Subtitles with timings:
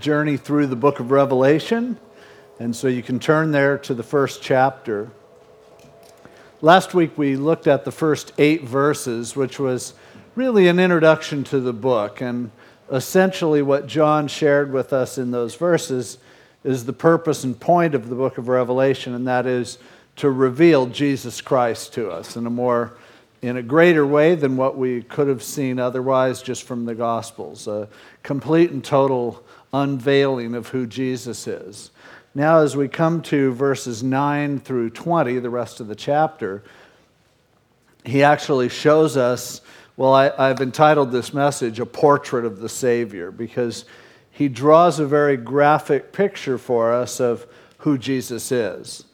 [0.00, 1.98] journey through the book of Revelation.
[2.60, 5.10] And so you can turn there to the first chapter.
[6.60, 9.94] Last week we looked at the first eight verses, which was
[10.36, 12.20] really an introduction to the book.
[12.20, 12.52] And
[12.92, 16.18] essentially, what John shared with us in those verses
[16.62, 19.78] is the purpose and point of the book of Revelation, and that is
[20.14, 22.96] to reveal Jesus Christ to us in a more
[23.42, 27.66] in a greater way than what we could have seen otherwise just from the Gospels.
[27.66, 27.88] A
[28.22, 31.90] complete and total unveiling of who Jesus is.
[32.34, 36.62] Now, as we come to verses 9 through 20, the rest of the chapter,
[38.04, 39.60] he actually shows us.
[39.96, 43.84] Well, I, have entitled this message A Portrait of the Savior because
[44.30, 47.46] he draws a very graphic picture for us of
[47.78, 49.04] who Jesus is.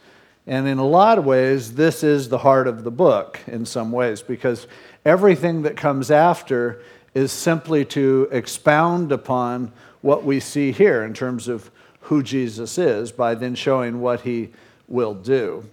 [0.46, 3.90] And in a lot of ways, this is the heart of the book in some
[3.90, 4.66] ways because
[5.04, 6.82] everything that comes after
[7.14, 9.72] is simply to expound upon
[10.04, 11.70] what we see here in terms of
[12.02, 14.50] who Jesus is by then showing what he
[14.86, 15.64] will do.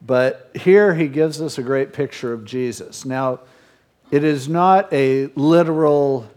[0.00, 3.04] But here he gives us a great picture of Jesus.
[3.04, 3.40] Now,
[4.10, 6.30] it is not a literal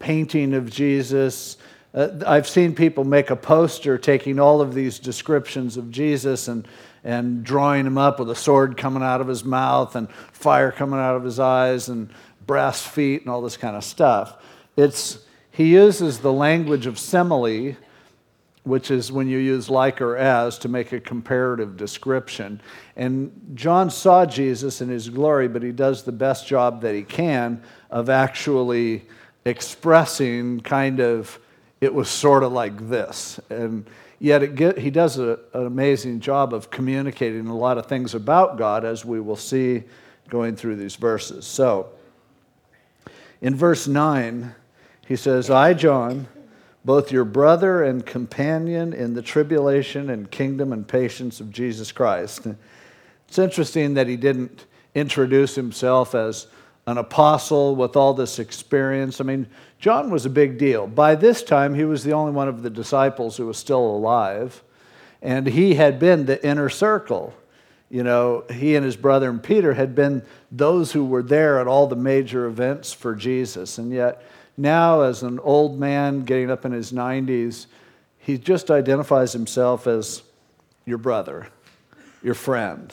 [0.00, 1.58] painting of Jesus.
[1.94, 6.66] Uh, I've seen people make a poster taking all of these descriptions of Jesus and,
[7.04, 10.98] and drawing him up with a sword coming out of his mouth and fire coming
[10.98, 12.10] out of his eyes and
[12.48, 14.34] brass feet and all this kind of stuff.
[14.76, 15.20] It's,
[15.58, 17.74] he uses the language of simile,
[18.62, 22.60] which is when you use like or as to make a comparative description.
[22.94, 27.02] And John saw Jesus in his glory, but he does the best job that he
[27.02, 29.02] can of actually
[29.44, 31.40] expressing kind of,
[31.80, 33.40] it was sort of like this.
[33.50, 33.84] And
[34.20, 38.58] yet get, he does a, an amazing job of communicating a lot of things about
[38.58, 39.82] God, as we will see
[40.28, 41.44] going through these verses.
[41.44, 41.88] So,
[43.40, 44.54] in verse 9,
[45.08, 46.28] he says, I, John,
[46.84, 52.46] both your brother and companion in the tribulation and kingdom and patience of Jesus Christ.
[53.26, 56.46] It's interesting that he didn't introduce himself as
[56.86, 59.18] an apostle with all this experience.
[59.18, 59.46] I mean,
[59.78, 60.86] John was a big deal.
[60.86, 64.62] By this time, he was the only one of the disciples who was still alive,
[65.22, 67.32] and he had been the inner circle.
[67.88, 70.22] You know, he and his brother and Peter had been
[70.52, 74.22] those who were there at all the major events for Jesus, and yet
[74.58, 77.66] now, as an old man getting up in his 90s,
[78.18, 80.22] he just identifies himself as
[80.84, 81.46] your brother,
[82.22, 82.92] your friend.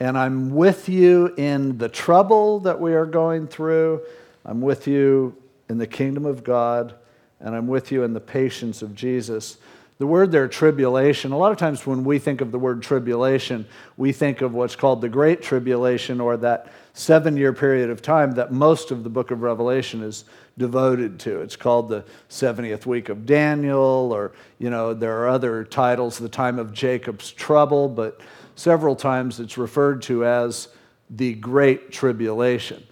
[0.00, 4.02] And I'm with you in the trouble that we are going through.
[4.44, 5.36] I'm with you
[5.68, 6.94] in the kingdom of God.
[7.38, 9.58] And I'm with you in the patience of Jesus.
[9.98, 13.66] The word there, tribulation, a lot of times when we think of the word tribulation,
[13.96, 18.32] we think of what's called the Great Tribulation or that seven year period of time
[18.32, 20.24] that most of the book of Revelation is
[20.58, 21.40] devoted to.
[21.40, 26.28] It's called the 70th week of Daniel, or, you know, there are other titles, the
[26.28, 28.20] time of Jacob's trouble, but
[28.54, 30.68] several times it's referred to as
[31.08, 32.82] the Great Tribulation.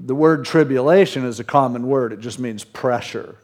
[0.00, 3.36] The word tribulation is a common word, it just means pressure.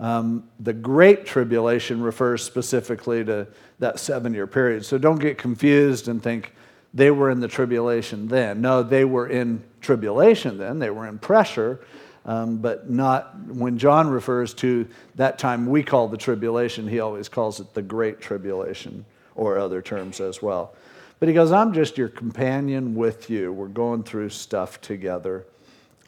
[0.00, 3.46] Um, the Great Tribulation refers specifically to
[3.78, 4.84] that seven year period.
[4.84, 6.52] So don't get confused and think
[6.94, 8.60] they were in the tribulation then.
[8.60, 11.80] No, they were in tribulation then, they were in pressure,
[12.24, 17.28] um, but not when John refers to that time we call the tribulation, he always
[17.28, 20.74] calls it the great tribulation or other terms as well.
[21.18, 23.52] But he goes, I'm just your companion with you.
[23.52, 25.44] We're going through stuff together,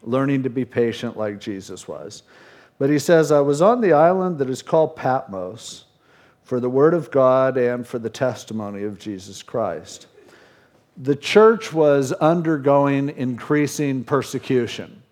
[0.03, 2.22] learning to be patient like Jesus was.
[2.78, 5.84] But he says, I was on the island that is called Patmos
[6.44, 10.06] for the word of God and for the testimony of Jesus Christ.
[10.97, 15.03] The church was undergoing increasing persecution.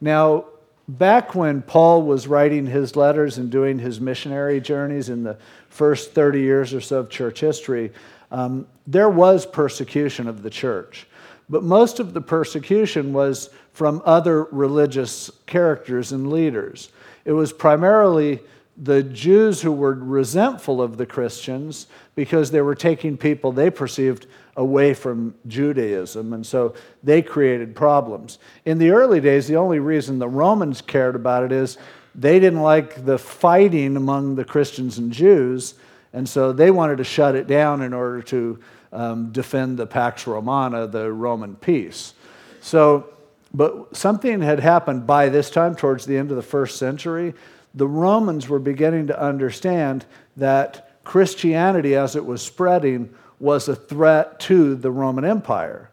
[0.00, 0.44] Now,
[0.86, 5.36] back when Paul was writing his letters and doing his missionary journeys in the
[5.68, 7.92] first 30 years or so of church history,
[8.30, 11.06] um, there was persecution of the church.
[11.48, 16.90] But most of the persecution was from other religious characters and leaders.
[17.24, 18.40] It was primarily
[18.76, 24.26] the Jews who were resentful of the Christians because they were taking people they perceived
[24.56, 28.38] away from Judaism, and so they created problems.
[28.64, 31.78] In the early days, the only reason the Romans cared about it is
[32.14, 35.74] they didn't like the fighting among the Christians and Jews,
[36.12, 38.58] and so they wanted to shut it down in order to
[38.92, 42.14] um, defend the Pax Romana, the Roman peace.
[42.60, 43.12] So,
[43.52, 47.34] but something had happened by this time, towards the end of the first century.
[47.74, 50.04] The Romans were beginning to understand
[50.36, 55.90] that Christianity, as it was spreading, was a threat to the Roman Empire.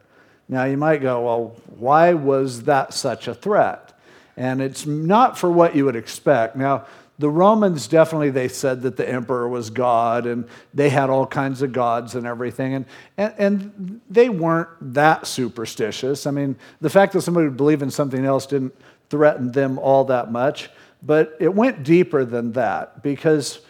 [0.48, 3.98] Now, you might go, well, why was that such a threat?
[4.38, 6.56] And it's not for what you would expect.
[6.56, 6.86] Now,
[7.20, 11.62] the Romans definitely they said that the emperor was God and they had all kinds
[11.62, 12.74] of gods and everything.
[12.74, 12.86] And,
[13.16, 16.26] and, and they weren't that superstitious.
[16.26, 18.74] I mean, the fact that somebody would believe in something else didn't
[19.10, 20.70] threaten them all that much.
[21.04, 23.62] But it went deeper than that because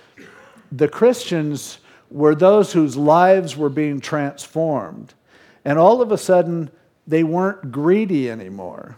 [0.72, 1.80] the Christians
[2.10, 5.14] were those whose lives were being transformed.
[5.64, 6.70] And all of a sudden,
[7.08, 8.98] they weren't greedy anymore.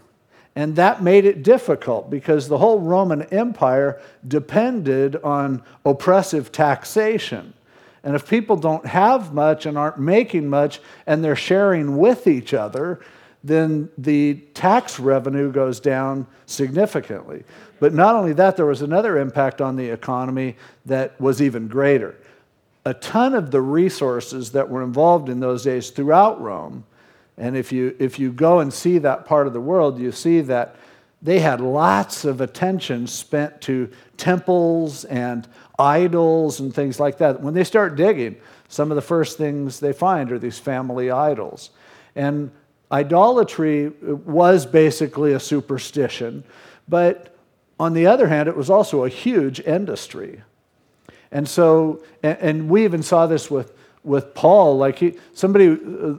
[0.56, 7.54] And that made it difficult because the whole Roman Empire depended on oppressive taxation.
[8.04, 12.54] And if people don't have much and aren't making much and they're sharing with each
[12.54, 13.00] other,
[13.42, 17.44] then the tax revenue goes down significantly.
[17.84, 22.16] But not only that, there was another impact on the economy that was even greater.
[22.86, 26.84] A ton of the resources that were involved in those days throughout Rome
[27.36, 30.40] and if you, if you go and see that part of the world, you see
[30.40, 30.76] that
[31.20, 35.46] they had lots of attention spent to temples and
[35.78, 37.42] idols and things like that.
[37.42, 38.36] When they start digging,
[38.68, 41.68] some of the first things they find are these family idols.
[42.16, 42.50] And
[42.90, 46.44] idolatry was basically a superstition,
[46.88, 47.33] but
[47.78, 50.42] on the other hand, it was also a huge industry.
[51.32, 53.72] And so, and, and we even saw this with
[54.04, 54.76] with Paul.
[54.76, 55.76] Like he, somebody,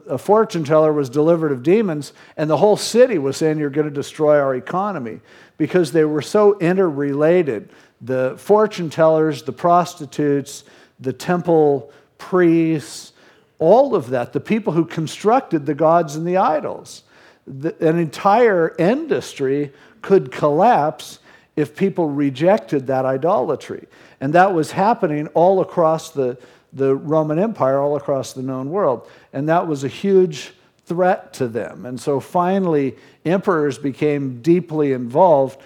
[0.07, 3.87] a fortune teller was delivered of demons, and the whole city was saying, You're going
[3.87, 5.21] to destroy our economy
[5.57, 7.69] because they were so interrelated.
[8.01, 10.65] The fortune tellers, the prostitutes,
[10.99, 13.13] the temple priests,
[13.57, 17.03] all of that, the people who constructed the gods and the idols.
[17.47, 21.19] The, an entire industry could collapse
[21.55, 23.87] if people rejected that idolatry.
[24.19, 26.37] And that was happening all across the,
[26.73, 29.09] the Roman Empire all across the known world.
[29.33, 30.53] And that was a huge
[30.85, 31.85] threat to them.
[31.85, 35.59] And so finally, emperors became deeply involved.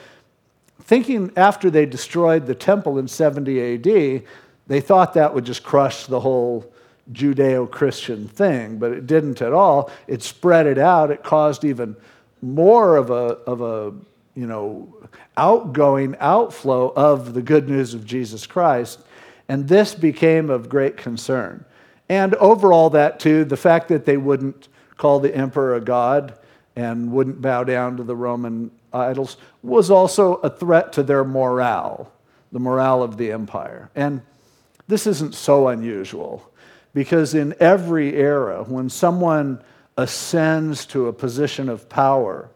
[0.83, 4.23] Thinking after they destroyed the temple in 70 AD,
[4.67, 6.71] they thought that would just crush the whole
[7.11, 9.89] Judeo Christian thing, but it didn't at all.
[10.07, 11.95] It spread it out, it caused even
[12.41, 13.93] more of a, of a
[14.35, 14.95] you know,
[15.35, 18.99] outgoing outflow of the good news of Jesus Christ
[19.49, 21.65] and this became of great concern.
[22.07, 26.37] And overall, that too, the fact that they wouldn't call the emperor a god
[26.75, 32.11] and wouldn't bow down to the Roman idols was also a threat to their morale,
[32.51, 33.89] the morale of the empire.
[33.95, 34.21] And
[34.87, 36.51] this isn't so unusual
[36.93, 39.63] because in every era, when someone
[39.97, 42.49] ascends to a position of power,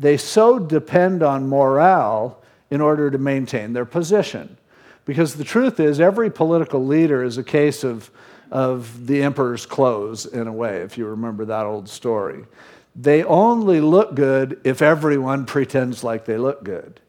[0.00, 4.56] they so depend on morale in order to maintain their position.
[5.04, 8.10] Because the truth is, every political leader is a case of,
[8.50, 12.44] of the emperor's clothes, in a way, if you remember that old story.
[12.96, 17.00] They only look good if everyone pretends like they look good.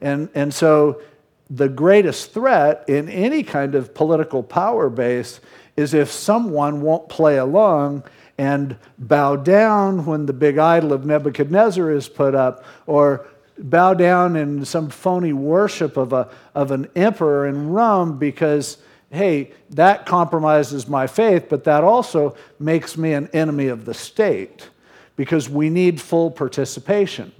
[0.00, 1.02] And, and so,
[1.48, 5.40] the greatest threat in any kind of political power base
[5.76, 8.02] is if someone won't play along
[8.38, 13.26] and bow down when the big idol of Nebuchadnezzar is put up, or
[13.58, 18.78] bow down in some phony worship of, a, of an emperor in Rome because,
[19.10, 24.68] hey, that compromises my faith, but that also makes me an enemy of the state
[25.16, 27.32] because we need full participation.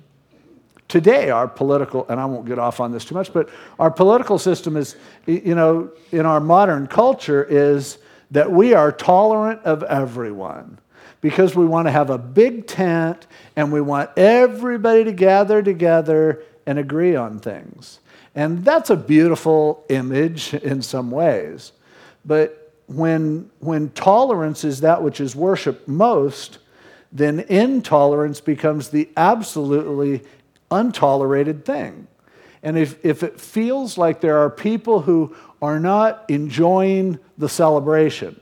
[0.88, 4.38] Today, our political, and I won't get off on this too much, but our political
[4.38, 4.96] system is,
[5.26, 7.98] you know, in our modern culture, is
[8.30, 10.78] that we are tolerant of everyone
[11.26, 16.40] because we want to have a big tent and we want everybody to gather together
[16.66, 17.98] and agree on things.
[18.36, 21.72] And that's a beautiful image in some ways.
[22.24, 26.58] But when, when tolerance is that which is worshiped most,
[27.10, 30.22] then intolerance becomes the absolutely
[30.70, 32.06] untolerated thing.
[32.62, 38.40] And if, if it feels like there are people who are not enjoying the celebration,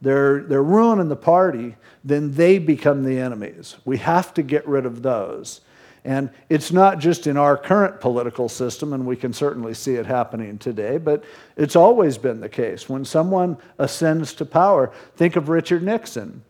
[0.00, 3.76] they're, they're ruining the party, then they become the enemies.
[3.84, 5.60] We have to get rid of those.
[6.04, 10.06] And it's not just in our current political system, and we can certainly see it
[10.06, 11.24] happening today, but
[11.56, 12.88] it's always been the case.
[12.88, 16.42] When someone ascends to power, think of Richard Nixon,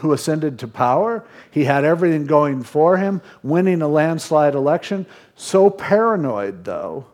[0.00, 1.24] who ascended to power.
[1.50, 5.06] He had everything going for him, winning a landslide election.
[5.36, 7.06] So paranoid, though.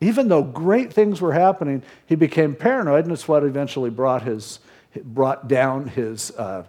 [0.00, 4.58] Even though great things were happening, he became paranoid, and it's what eventually brought, his,
[5.04, 6.30] brought down his.
[6.32, 6.64] Uh,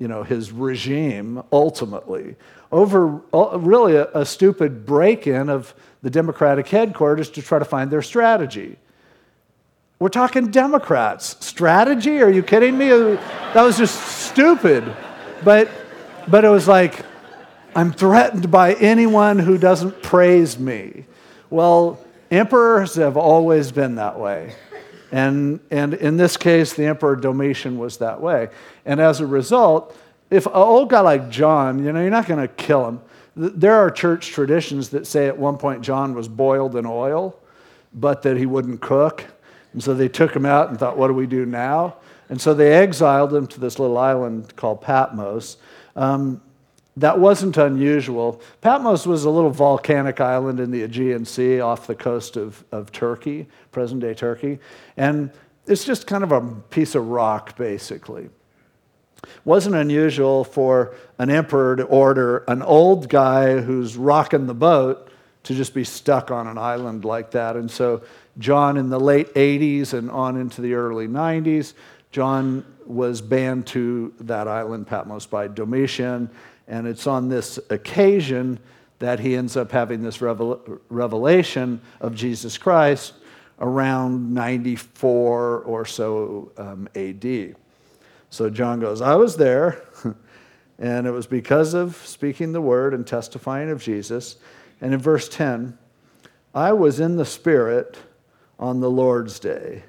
[0.00, 2.34] you know, his regime ultimately
[2.72, 7.64] over uh, really a, a stupid break in of the Democratic headquarters to try to
[7.64, 8.76] find their strategy.
[10.00, 11.36] We're talking Democrats.
[11.46, 12.20] Strategy?
[12.20, 12.88] Are you kidding me?
[12.88, 13.94] That was just
[14.26, 14.84] stupid.
[15.44, 15.70] But,
[16.26, 17.06] but it was like,
[17.76, 21.06] I'm threatened by anyone who doesn't praise me.
[21.48, 24.54] Well, emperors have always been that way.
[25.14, 28.48] And, and in this case, the Emperor Domitian was that way.
[28.84, 29.96] And as a result,
[30.28, 33.00] if an old guy like John, you know, you're not going to kill him.
[33.36, 37.38] There are church traditions that say at one point John was boiled in oil,
[37.92, 39.24] but that he wouldn't cook.
[39.72, 41.94] And so they took him out and thought, what do we do now?
[42.28, 45.58] And so they exiled him to this little island called Patmos.
[45.94, 46.42] Um,
[46.96, 48.40] that wasn't unusual.
[48.60, 52.92] Patmos was a little volcanic island in the Aegean Sea off the coast of, of
[52.92, 54.60] Turkey, present day Turkey.
[54.96, 55.30] And
[55.66, 58.30] it's just kind of a piece of rock, basically.
[59.44, 65.10] Wasn't unusual for an emperor to order an old guy who's rocking the boat
[65.44, 67.56] to just be stuck on an island like that.
[67.56, 68.02] And so,
[68.38, 71.74] John, in the late 80s and on into the early 90s,
[72.10, 76.30] John was banned to that island, Patmos, by Domitian
[76.66, 78.58] and it's on this occasion
[78.98, 83.14] that he ends up having this revel- revelation of Jesus Christ
[83.60, 87.56] around 94 or so um, AD.
[88.30, 89.82] So John goes, I was there,
[90.78, 94.36] and it was because of speaking the word and testifying of Jesus.
[94.80, 95.78] And in verse 10,
[96.54, 97.96] I was in the Spirit
[98.58, 99.84] on the Lord's day,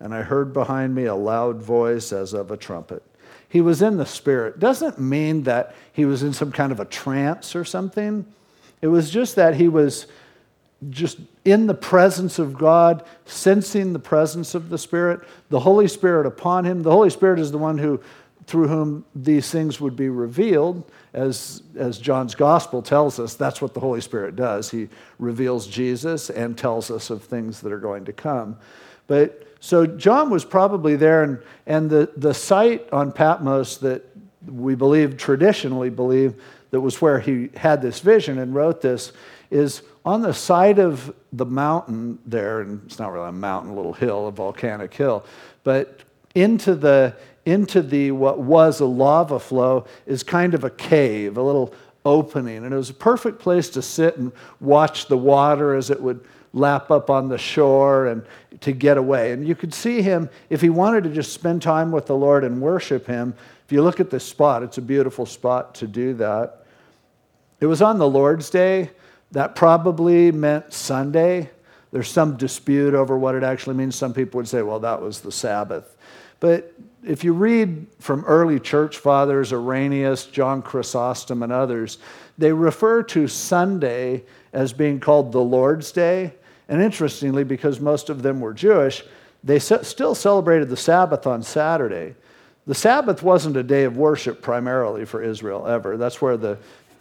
[0.00, 3.02] and I heard behind me a loud voice as of a trumpet
[3.54, 6.84] he was in the Spirit doesn't mean that he was in some kind of a
[6.84, 8.26] trance or something.
[8.82, 10.08] It was just that he was
[10.90, 15.20] just in the presence of God, sensing the presence of the Spirit,
[15.50, 16.82] the Holy Spirit upon him.
[16.82, 18.00] The Holy Spirit is the one who,
[18.48, 20.90] through whom these things would be revealed.
[21.12, 24.72] As, as John's gospel tells us, that's what the Holy Spirit does.
[24.72, 24.88] He
[25.20, 28.56] reveals Jesus and tells us of things that are going to come.
[29.06, 34.04] But so John was probably there, and, and the, the site on Patmos that
[34.46, 36.34] we believe, traditionally believe,
[36.70, 39.12] that was where he had this vision and wrote this,
[39.50, 43.74] is on the side of the mountain there, and it's not really a mountain, a
[43.74, 45.24] little hill, a volcanic hill,
[45.62, 46.00] but
[46.34, 47.16] into the
[47.46, 51.72] into the what was a lava flow is kind of a cave, a little
[52.04, 54.30] opening, and it was a perfect place to sit and
[54.60, 56.22] watch the water as it would
[56.54, 58.24] lap up on the shore and
[58.60, 59.32] to get away.
[59.32, 62.44] And you could see him, if he wanted to just spend time with the Lord
[62.44, 63.34] and worship him,
[63.66, 66.64] if you look at this spot, it's a beautiful spot to do that.
[67.60, 68.90] It was on the Lord's Day.
[69.32, 71.50] That probably meant Sunday.
[71.90, 73.96] There's some dispute over what it actually means.
[73.96, 75.96] Some people would say, well, that was the Sabbath.
[76.40, 76.72] But
[77.04, 81.98] if you read from early church fathers, Irenaeus, John Chrysostom, and others,
[82.38, 86.34] they refer to Sunday as being called the Lord's Day
[86.68, 89.02] and interestingly, because most of them were Jewish,
[89.42, 92.14] they still celebrated the Sabbath on Saturday.
[92.66, 95.98] The Sabbath wasn't a day of worship primarily for Israel ever.
[95.98, 96.58] That's where the,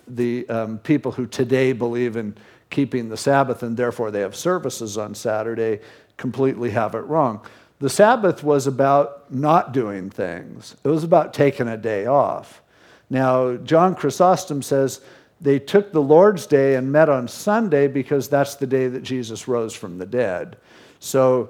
[0.08, 2.36] the um, people who today believe in
[2.70, 5.80] keeping the Sabbath and therefore they have services on Saturday
[6.18, 7.40] completely have it wrong.
[7.80, 12.62] The Sabbath was about not doing things, it was about taking a day off.
[13.10, 15.02] Now, John Chrysostom says
[15.44, 19.48] they took the Lord's Day and met on Sunday because that's the day that Jesus
[19.48, 20.56] rose from the dead.
[21.00, 21.50] So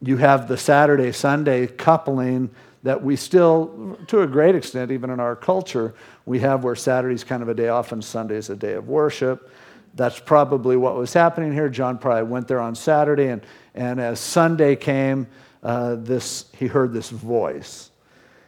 [0.00, 2.50] you have the Saturday Sunday coupling
[2.84, 5.92] that we still, to a great extent, even in our culture,
[6.24, 9.50] we have where Saturday's kind of a day off and Sunday's a day of worship.
[9.94, 11.68] That's probably what was happening here.
[11.68, 13.44] John probably went there on Saturday, and,
[13.74, 15.26] and as Sunday came,
[15.64, 17.90] uh, this, he heard this voice.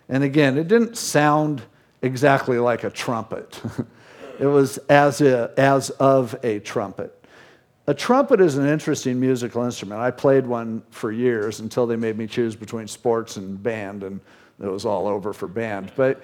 [0.09, 1.63] And again, it didn't sound
[2.01, 3.61] exactly like a trumpet.
[4.39, 7.25] It was as, a, as of a trumpet.
[7.87, 10.01] A trumpet is an interesting musical instrument.
[10.01, 14.21] I played one for years until they made me choose between sports and band, and
[14.63, 15.93] it was all over for band.
[15.95, 16.23] But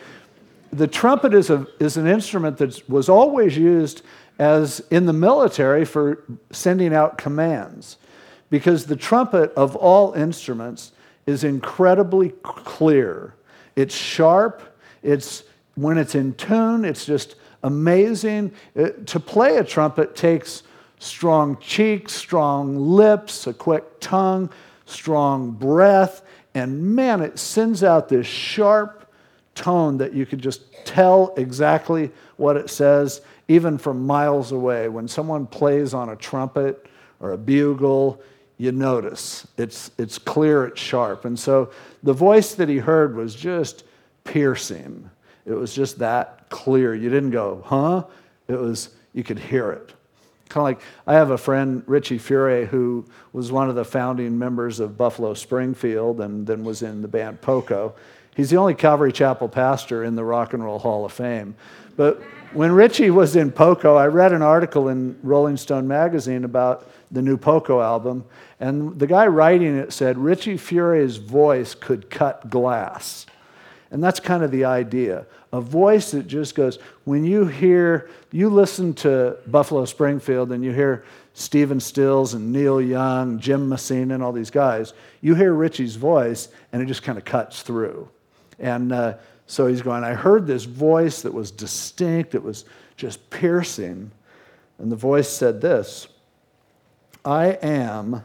[0.72, 4.02] the trumpet is, a, is an instrument that was always used
[4.38, 7.98] as in the military for sending out commands.
[8.48, 10.92] Because the trumpet of all instruments
[11.26, 13.34] is incredibly clear.
[13.76, 14.78] It's sharp.
[15.02, 18.52] It's when it's in tune, it's just amazing.
[18.78, 20.62] Uh, to play a trumpet takes
[20.98, 24.50] strong cheeks, strong lips, a quick tongue,
[24.86, 26.22] strong breath,
[26.54, 29.10] and man, it sends out this sharp
[29.54, 34.88] tone that you could just tell exactly what it says, even from miles away.
[34.88, 36.86] When someone plays on a trumpet
[37.20, 38.20] or a bugle,
[38.58, 41.24] you notice it's, it's clear, it's sharp.
[41.24, 41.70] And so
[42.02, 43.84] the voice that he heard was just
[44.24, 45.08] piercing.
[45.46, 46.94] It was just that clear.
[46.94, 48.04] You didn't go, huh?
[48.46, 49.94] It was, you could hear it.
[50.50, 54.38] Kind of like, I have a friend, Richie Furay, who was one of the founding
[54.38, 57.94] members of Buffalo Springfield and then was in the band Poco.
[58.34, 61.54] He's the only Calvary Chapel pastor in the Rock and Roll Hall of Fame.
[61.96, 66.90] But when Richie was in Poco, I read an article in Rolling Stone magazine about
[67.12, 68.24] the new Poco album,
[68.58, 73.26] and the guy writing it said Richie Furay's voice could cut glass.
[73.90, 75.26] And that's kind of the idea.
[75.52, 80.72] A voice that just goes, when you hear, you listen to Buffalo Springfield and you
[80.72, 81.04] hear
[81.34, 86.48] Stephen Stills and Neil Young, Jim Messina, and all these guys, you hear Richie's voice
[86.72, 88.08] and it just kind of cuts through.
[88.60, 89.14] And uh,
[89.46, 92.64] so he's going, I heard this voice that was distinct, it was
[92.96, 94.12] just piercing.
[94.78, 96.06] And the voice said this
[97.24, 98.22] I am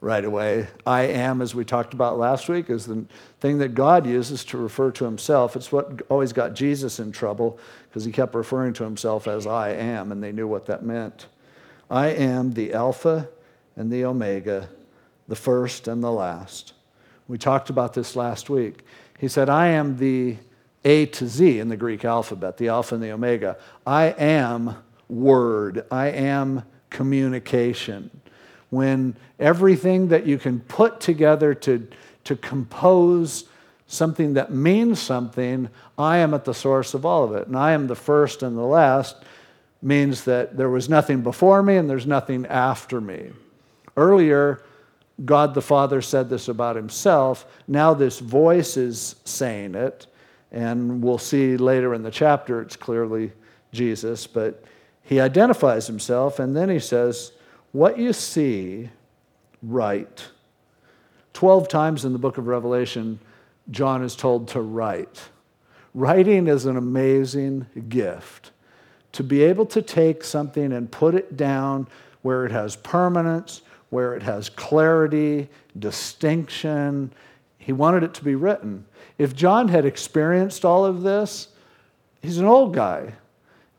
[0.00, 0.66] right away.
[0.86, 3.04] I am, as we talked about last week, is the
[3.40, 5.56] thing that God uses to refer to himself.
[5.56, 7.58] It's what always got Jesus in trouble
[7.88, 11.26] because he kept referring to himself as I am, and they knew what that meant.
[11.90, 13.28] I am the Alpha
[13.76, 14.68] and the Omega,
[15.28, 16.74] the first and the last.
[17.26, 18.84] We talked about this last week.
[19.18, 20.36] He said, I am the
[20.84, 23.56] A to Z in the Greek alphabet, the Alpha and the Omega.
[23.86, 24.76] I am
[25.08, 25.84] Word.
[25.90, 28.10] I am communication
[28.74, 31.86] when everything that you can put together to,
[32.24, 33.44] to compose
[33.86, 37.46] something that means something, I am at the source of all of it.
[37.46, 39.16] And I am the first and the last
[39.82, 43.30] means that there was nothing before me and there's nothing after me.
[43.96, 44.62] Earlier,
[45.24, 47.46] God the Father said this about himself.
[47.68, 50.06] Now, this voice is saying it.
[50.50, 53.32] And we'll see later in the chapter, it's clearly
[53.72, 54.26] Jesus.
[54.26, 54.64] But
[55.02, 57.32] he identifies himself and then he says,
[57.74, 58.88] what you see,
[59.60, 60.28] write.
[61.32, 63.18] Twelve times in the book of Revelation,
[63.72, 65.20] John is told to write.
[65.92, 68.52] Writing is an amazing gift.
[69.10, 71.88] To be able to take something and put it down
[72.22, 77.12] where it has permanence, where it has clarity, distinction.
[77.58, 78.84] He wanted it to be written.
[79.18, 81.48] If John had experienced all of this,
[82.22, 83.14] he's an old guy.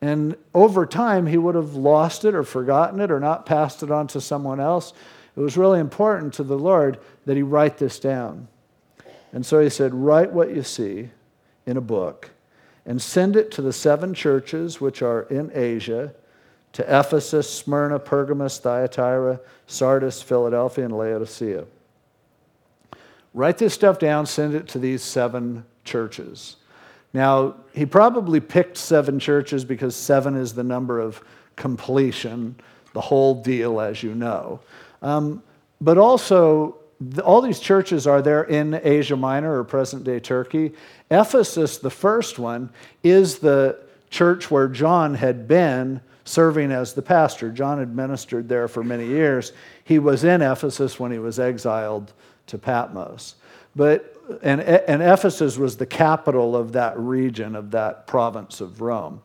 [0.05, 3.89] And over time, he would have lost it or forgotten it or not passed it
[3.89, 4.93] on to someone else.
[5.35, 8.47] It was really important to the Lord that he write this down.
[9.33, 11.09] And so he said, Write what you see
[11.65, 12.29] in a book
[12.85, 16.13] and send it to the seven churches which are in Asia
[16.73, 21.65] to Ephesus, Smyrna, Pergamos, Thyatira, Sardis, Philadelphia, and Laodicea.
[23.33, 26.57] Write this stuff down, send it to these seven churches.
[27.15, 31.23] Now, he probably picked seven churches because seven is the number of
[31.55, 32.57] completion,
[32.91, 34.59] the whole deal, as you know.
[35.01, 35.41] Um,
[35.79, 36.75] but also,
[37.23, 40.73] all these churches are there in Asia Minor or present day Turkey.
[41.09, 42.69] Ephesus, the first one,
[43.01, 47.49] is the church where John had been serving as the pastor.
[47.49, 49.53] John had ministered there for many years.
[49.85, 52.11] He was in Ephesus when he was exiled
[52.47, 53.35] to Patmos.
[53.73, 59.21] But and, and Ephesus was the capital of that region, of that province of Rome.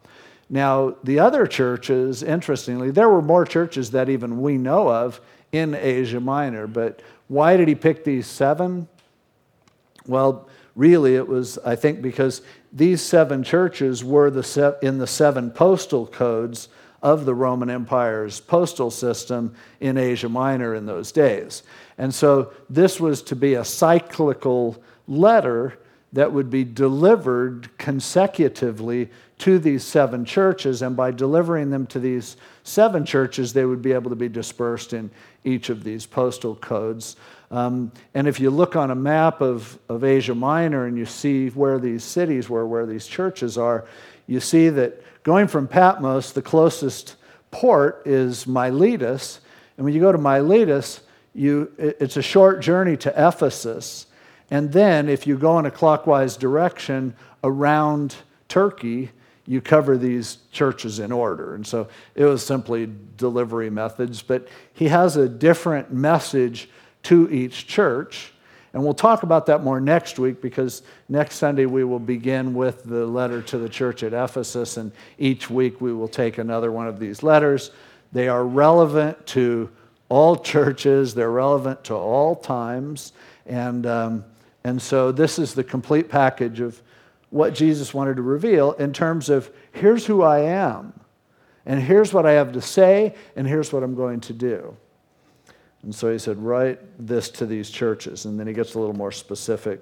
[0.49, 5.21] Now, the other churches, interestingly, there were more churches that even we know of
[5.53, 8.89] in Asia Minor, but why did he pick these seven?
[10.07, 15.07] Well, really, it was, I think, because these seven churches were the se- in the
[15.07, 16.69] seven postal codes
[17.03, 21.63] of the Roman Empire's postal system in Asia Minor in those days.
[21.97, 25.77] And so this was to be a cyclical letter
[26.13, 30.83] that would be delivered consecutively to these seven churches.
[30.83, 34.93] And by delivering them to these seven churches, they would be able to be dispersed
[34.93, 35.11] in
[35.45, 37.17] each of these postal codes.
[37.51, 41.49] Um, and if you look on a map of, of Asia Minor and you see
[41.51, 43.87] where these cities were, where these churches are,
[44.27, 47.17] you see that going from Patmos, the closest
[47.51, 49.41] port is Miletus.
[49.77, 51.01] And when you go to Miletus,
[51.35, 54.07] you, it's a short journey to Ephesus.
[54.51, 58.17] And then, if you go in a clockwise direction around
[58.49, 59.11] Turkey,
[59.47, 61.55] you cover these churches in order.
[61.55, 66.69] And so it was simply delivery methods, but he has a different message
[67.05, 68.33] to each church.
[68.73, 72.85] And we'll talk about that more next week because next Sunday we will begin with
[72.85, 76.87] the letter to the church at Ephesus, and each week we will take another one
[76.87, 77.73] of these letters.
[78.13, 79.71] They are relevant to
[80.09, 83.13] all churches, they're relevant to all times.
[83.47, 84.25] And um,
[84.65, 86.81] and so this is the complete package of
[87.31, 90.93] what Jesus wanted to reveal in terms of here's who I am,
[91.65, 94.77] and here's what I have to say, and here's what I'm going to do.
[95.83, 98.25] And so he said, Write this to these churches.
[98.27, 99.81] And then he gets a little more specific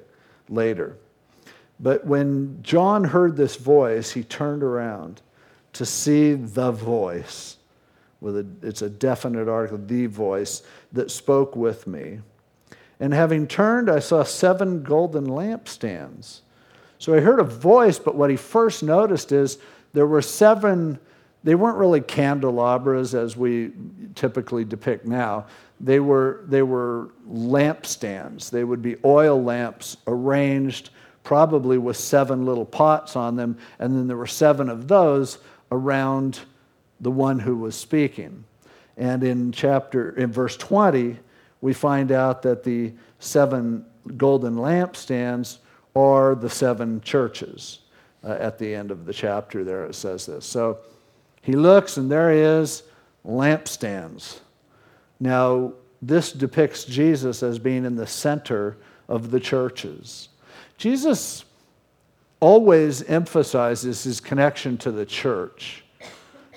[0.49, 0.97] later.
[1.81, 5.23] But when John heard this voice, he turned around
[5.75, 7.57] to see the voice.
[8.21, 10.63] With a, it's a definite article, the voice
[10.93, 12.19] that spoke with me.
[13.01, 16.41] And having turned, I saw seven golden lampstands.
[16.99, 19.59] So he heard a voice, but what he first noticed is
[19.93, 20.99] there were seven,
[21.45, 23.71] they weren't really candelabras as we
[24.15, 25.47] typically depict now.
[25.81, 28.51] They were, they were lampstands.
[28.51, 30.91] They would be oil lamps arranged
[31.23, 35.39] probably with seven little pots on them, and then there were seven of those
[35.71, 36.41] around
[37.01, 38.45] the one who was speaking.
[38.97, 41.19] And in chapter, in verse 20,
[41.61, 43.85] we find out that the seven
[44.17, 45.59] golden lampstands
[45.95, 47.81] are the seven churches.
[48.25, 50.45] Uh, at the end of the chapter, there it says this.
[50.45, 50.79] So
[51.41, 52.83] he looks, and there he is,
[53.25, 54.41] lampstands.
[55.21, 58.77] Now, this depicts Jesus as being in the center
[59.09, 60.29] of the churches.
[60.77, 61.45] Jesus
[62.41, 65.85] always emphasizes his connection to the church,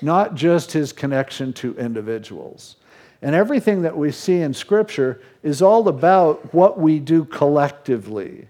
[0.02, 2.76] not just his connection to individuals.
[3.22, 8.48] And everything that we see in Scripture is all about what we do collectively.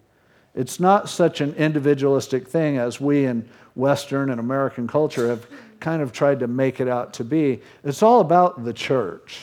[0.56, 5.46] It's not such an individualistic thing as we in Western and American culture have
[5.80, 7.62] kind of tried to make it out to be.
[7.84, 9.40] It's all about the church.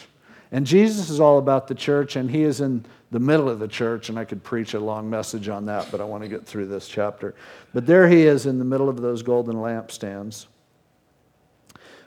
[0.52, 3.68] And Jesus is all about the church, and he is in the middle of the
[3.68, 6.46] church, and I could preach a long message on that, but I want to get
[6.46, 7.34] through this chapter.
[7.74, 10.46] But there he is in the middle of those golden lampstands.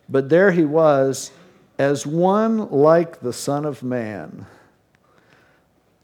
[0.09, 1.31] But there he was
[1.81, 4.45] as one like the Son of Man.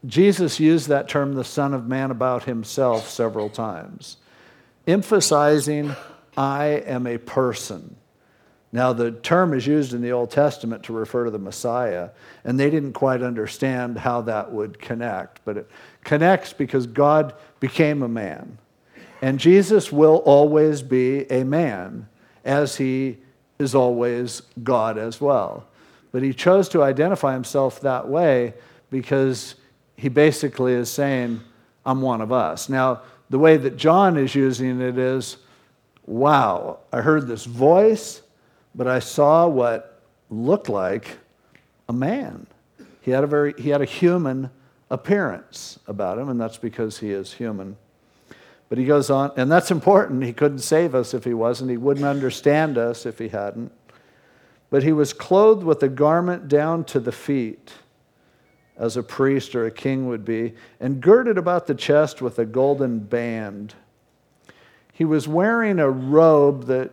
[0.04, 4.16] Jesus used that term, the Son of Man, about himself several times,
[4.88, 5.94] emphasizing,
[6.36, 7.94] I am a person.
[8.72, 12.10] Now, the term is used in the Old Testament to refer to the Messiah,
[12.42, 15.44] and they didn't quite understand how that would connect.
[15.44, 15.70] But it
[16.02, 18.58] connects because God became a man.
[19.22, 22.08] And Jesus will always be a man,
[22.44, 23.18] as he
[23.60, 25.67] is always God as well.
[26.12, 28.54] But he chose to identify himself that way
[28.90, 29.56] because
[29.96, 31.40] he basically is saying,
[31.84, 32.68] I'm one of us.
[32.68, 35.36] Now, the way that John is using it is,
[36.06, 38.22] wow, I heard this voice,
[38.74, 41.18] but I saw what looked like
[41.88, 42.46] a man.
[43.00, 44.50] He had a very he had a human
[44.90, 47.76] appearance about him, and that's because he is human.
[48.68, 50.22] But he goes on, and that's important.
[50.24, 51.70] He couldn't save us if he wasn't.
[51.70, 53.72] He wouldn't understand us if he hadn't.
[54.70, 57.72] But he was clothed with a garment down to the feet,
[58.76, 62.44] as a priest or a king would be, and girded about the chest with a
[62.44, 63.74] golden band.
[64.92, 66.90] He was wearing a robe that,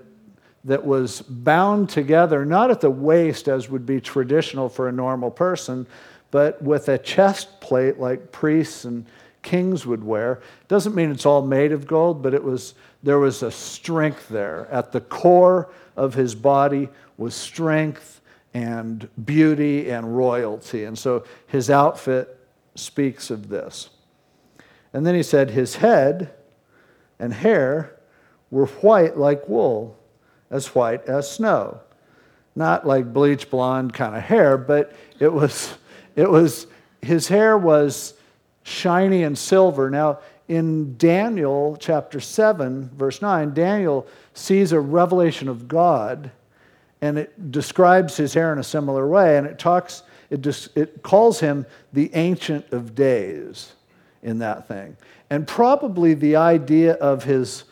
[0.63, 5.29] that was bound together, not at the waist as would be traditional for a normal
[5.29, 5.85] person,
[6.31, 9.05] but with a chest plate like priests and
[9.41, 10.41] kings would wear.
[10.67, 14.67] Doesn't mean it's all made of gold, but it was, there was a strength there.
[14.71, 18.21] At the core of his body was strength
[18.53, 20.85] and beauty and royalty.
[20.85, 22.39] And so his outfit
[22.75, 23.89] speaks of this.
[24.93, 26.33] And then he said, His head
[27.19, 27.95] and hair
[28.49, 29.97] were white like wool,
[30.49, 31.81] as white as snow.
[32.55, 35.77] Not like bleach blonde kind of hair, but it was,
[36.15, 36.67] it was,
[37.01, 38.13] his hair was
[38.63, 39.89] shiny and silver.
[39.89, 46.31] Now, in Daniel chapter 7, verse 9, Daniel sees a revelation of God
[47.01, 51.03] and it describes his hair in a similar way and it talks it, just, it
[51.03, 53.73] calls him the ancient of days
[54.23, 54.97] in that thing
[55.29, 57.65] and probably the idea of his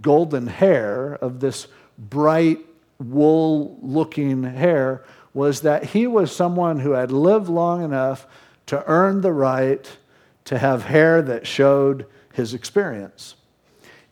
[0.00, 1.66] golden hair of this
[1.98, 2.58] bright
[2.98, 8.26] wool looking hair was that he was someone who had lived long enough
[8.66, 9.98] to earn the right
[10.44, 13.36] to have hair that showed his experience.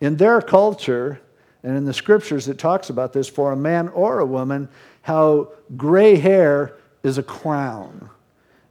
[0.01, 1.21] In their culture,
[1.69, 4.71] and in the scriptures, it talks about this for a man or a woman,
[5.03, 8.09] how gray hair is a crown.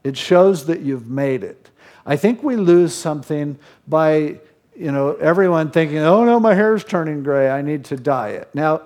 [0.03, 1.69] It shows that you've made it.
[2.07, 4.39] I think we lose something by,
[4.75, 8.49] you know, everyone thinking, oh no, my hair's turning gray, I need to dye it.
[8.55, 8.81] Now,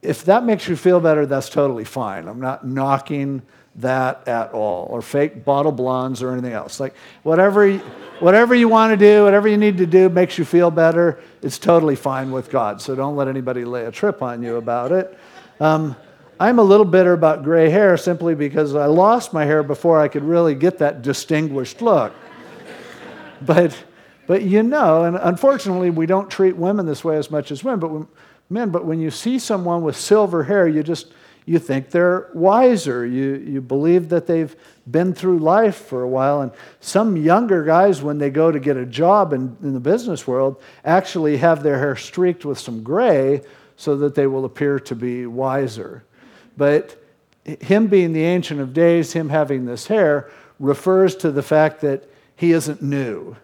[0.00, 2.28] if that makes you feel better, that's totally fine.
[2.28, 3.42] I'm not knocking
[3.76, 6.78] that at all, or fake bottle blondes or anything else.
[6.78, 7.76] Like whatever,
[8.20, 11.58] whatever you want to do, whatever you need to do makes you feel better, it's
[11.58, 12.80] totally fine with God.
[12.80, 15.18] So don't let anybody lay a trip on you about it.
[15.58, 15.96] Um,
[16.38, 20.08] I'm a little bitter about gray hair simply because I lost my hair before I
[20.08, 22.12] could really get that distinguished look.
[23.42, 23.76] but,
[24.26, 27.80] but you know, and unfortunately, we don't treat women this way as much as women,
[27.80, 28.08] but when,
[28.50, 28.70] men.
[28.70, 31.12] But when you see someone with silver hair, you just
[31.46, 33.04] you think they're wiser.
[33.04, 34.54] You, you believe that they've
[34.90, 36.40] been through life for a while.
[36.40, 40.26] And some younger guys, when they go to get a job in, in the business
[40.26, 43.42] world, actually have their hair streaked with some gray
[43.76, 46.04] so that they will appear to be wiser.
[46.56, 46.96] But
[47.44, 52.08] him being the Ancient of Days, him having this hair, refers to the fact that
[52.36, 53.36] he isn't new.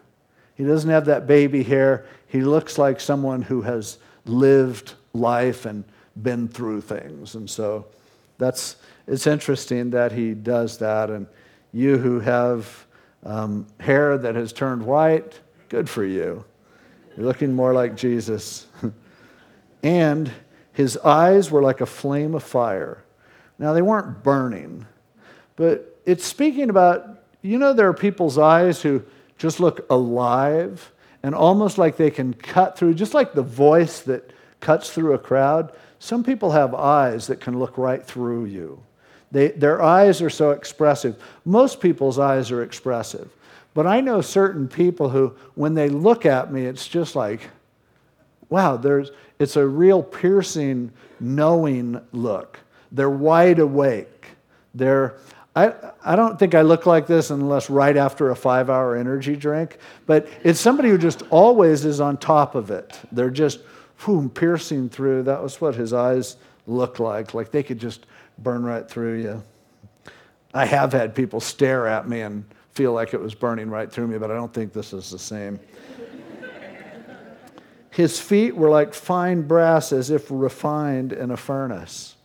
[0.55, 2.05] He doesn't have that baby hair.
[2.27, 5.83] He looks like someone who has lived life and
[6.21, 7.35] been through things.
[7.35, 7.85] And so
[8.37, 11.09] that's it's interesting that he does that.
[11.09, 11.27] And
[11.73, 12.85] you who have
[13.23, 16.43] um, hair that has turned white, good for you.
[17.15, 18.67] You're looking more like Jesus.
[19.83, 20.31] and
[20.73, 23.03] his eyes were like a flame of fire.
[23.59, 24.85] Now, they weren't burning,
[25.55, 29.03] but it's speaking about, you know, there are people's eyes who
[29.37, 30.91] just look alive
[31.23, 35.19] and almost like they can cut through, just like the voice that cuts through a
[35.19, 35.71] crowd.
[36.01, 38.81] Some people have eyes that can look right through you.
[39.31, 41.21] They, their eyes are so expressive.
[41.45, 43.29] Most people's eyes are expressive.
[43.75, 47.41] But I know certain people who, when they look at me, it's just like,
[48.49, 52.57] wow, there's, it's a real piercing, knowing look.
[52.91, 54.25] They're wide awake.
[54.73, 55.17] They're,
[55.55, 55.71] I,
[56.03, 59.77] I don't think I look like this unless right after a five hour energy drink,
[60.07, 62.99] but it's somebody who just always is on top of it.
[63.11, 63.59] They're just,
[64.05, 65.23] boom, piercing through.
[65.23, 66.37] That was what his eyes
[66.67, 67.33] looked like.
[67.33, 68.05] Like they could just
[68.37, 69.43] burn right through you.
[70.53, 74.07] I have had people stare at me and feel like it was burning right through
[74.07, 75.59] me, but I don't think this is the same.
[77.89, 82.15] His feet were like fine brass as if refined in a furnace.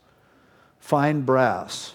[0.79, 1.93] Fine brass.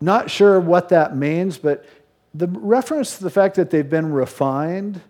[0.00, 1.86] Not sure what that means, but
[2.34, 5.00] the reference to the fact that they've been refined,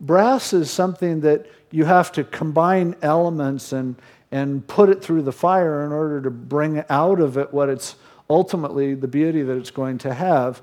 [0.00, 3.96] brass is something that you have to combine elements and,
[4.30, 7.96] and put it through the fire in order to bring out of it what it's
[8.28, 10.62] ultimately the beauty that it's going to have.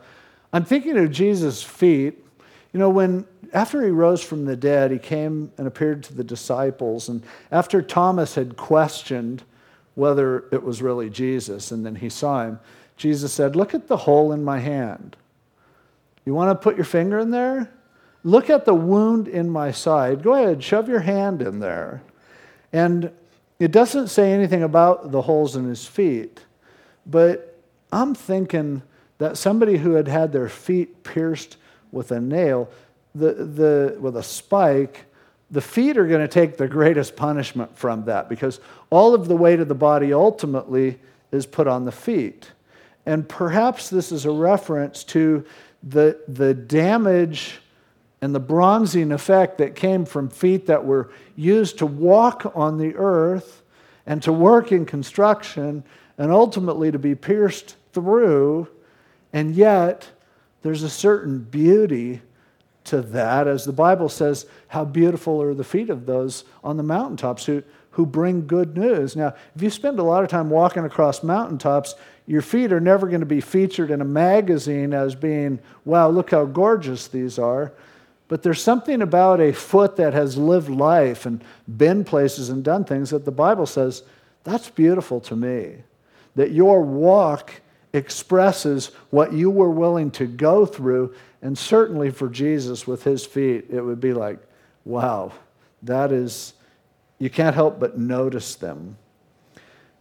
[0.51, 2.19] I'm thinking of Jesus' feet.
[2.73, 6.23] You know, when after he rose from the dead, he came and appeared to the
[6.23, 7.09] disciples.
[7.09, 9.43] And after Thomas had questioned
[9.95, 12.59] whether it was really Jesus, and then he saw him,
[12.97, 15.15] Jesus said, Look at the hole in my hand.
[16.25, 17.69] You want to put your finger in there?
[18.23, 20.23] Look at the wound in my side.
[20.23, 22.01] Go ahead, shove your hand in there.
[22.71, 23.11] And
[23.59, 26.41] it doesn't say anything about the holes in his feet,
[27.05, 27.59] but
[27.91, 28.81] I'm thinking
[29.19, 31.57] that somebody who had had their feet pierced
[31.91, 32.69] with a nail,
[33.13, 35.05] the, the, with a spike,
[35.51, 38.59] the feet are going to take the greatest punishment from that because
[38.89, 40.99] all of the weight of the body ultimately
[41.31, 42.51] is put on the feet.
[43.05, 45.45] And perhaps this is a reference to
[45.83, 47.59] the, the damage
[48.23, 52.95] and the bronzing effect that came from feet that were used to walk on the
[52.95, 53.63] earth
[54.05, 55.83] and to work in construction
[56.17, 58.65] and ultimately to be pierced through.
[59.33, 60.09] And yet,
[60.61, 62.21] there's a certain beauty
[62.85, 66.83] to that, as the Bible says, how beautiful are the feet of those on the
[66.83, 69.17] mountaintops who, who bring good news.
[69.17, 73.09] Now, if you spend a lot of time walking across mountaintops, your feet are never
[73.09, 77.73] going to be featured in a magazine as being, wow, look how gorgeous these are.
[78.27, 81.43] But there's something about a foot that has lived life and
[81.77, 84.03] been places and done things that the Bible says,
[84.43, 85.75] that's beautiful to me.
[86.35, 87.61] That your walk
[87.93, 91.13] expresses what you were willing to go through.
[91.41, 94.39] And certainly for Jesus with his feet, it would be like,
[94.85, 95.31] wow,
[95.83, 96.53] that is,
[97.19, 98.97] you can't help but notice them.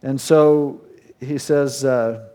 [0.01, 0.81] And so
[1.19, 2.27] he says, uh,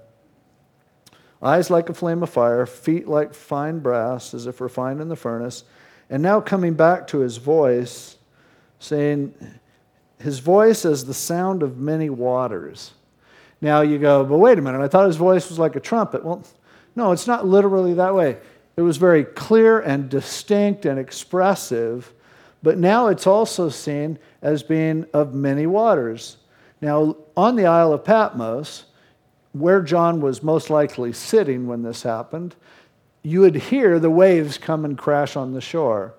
[1.43, 5.17] eyes like a flame of fire, feet like fine brass, as if refined in the
[5.17, 5.65] furnace.
[6.11, 8.17] And now coming back to his voice,
[8.79, 9.35] saying,
[10.21, 12.93] his voice is the sound of many waters.
[13.61, 16.25] Now you go, but wait a minute, I thought his voice was like a trumpet.
[16.25, 16.45] Well,
[16.97, 18.39] no, it's not literally that way.
[18.77, 22.13] It was very clear and distinct and expressive,
[22.63, 26.37] but now it's also seen as being of many waters.
[26.81, 28.85] Now, on the Isle of Patmos,
[29.53, 32.55] where John was most likely sitting when this happened,
[33.29, 36.15] you would hear the waves come and crash on the shore.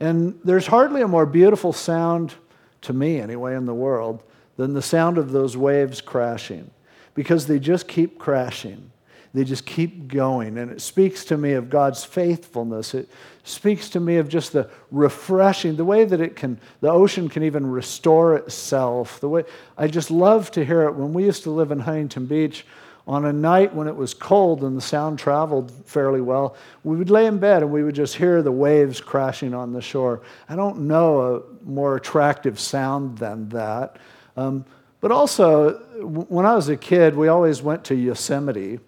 [0.00, 2.34] And there's hardly a more beautiful sound,
[2.82, 4.22] to me anyway, in the world,
[4.56, 6.70] than the sound of those waves crashing
[7.14, 8.90] because they just keep crashing.
[9.34, 10.56] They just keep going.
[10.56, 12.94] And it speaks to me of God's faithfulness.
[12.94, 13.08] It
[13.44, 17.42] speaks to me of just the refreshing, the way that it can, the ocean can
[17.42, 19.20] even restore itself.
[19.20, 19.44] The way
[19.76, 20.94] I just love to hear it.
[20.94, 22.64] When we used to live in Huntington Beach,
[23.06, 27.10] on a night when it was cold and the sound traveled fairly well, we would
[27.10, 30.22] lay in bed and we would just hear the waves crashing on the shore.
[30.48, 33.98] I don't know a more attractive sound than that.
[34.36, 34.64] Um,
[35.00, 38.80] but also, when I was a kid, we always went to Yosemite.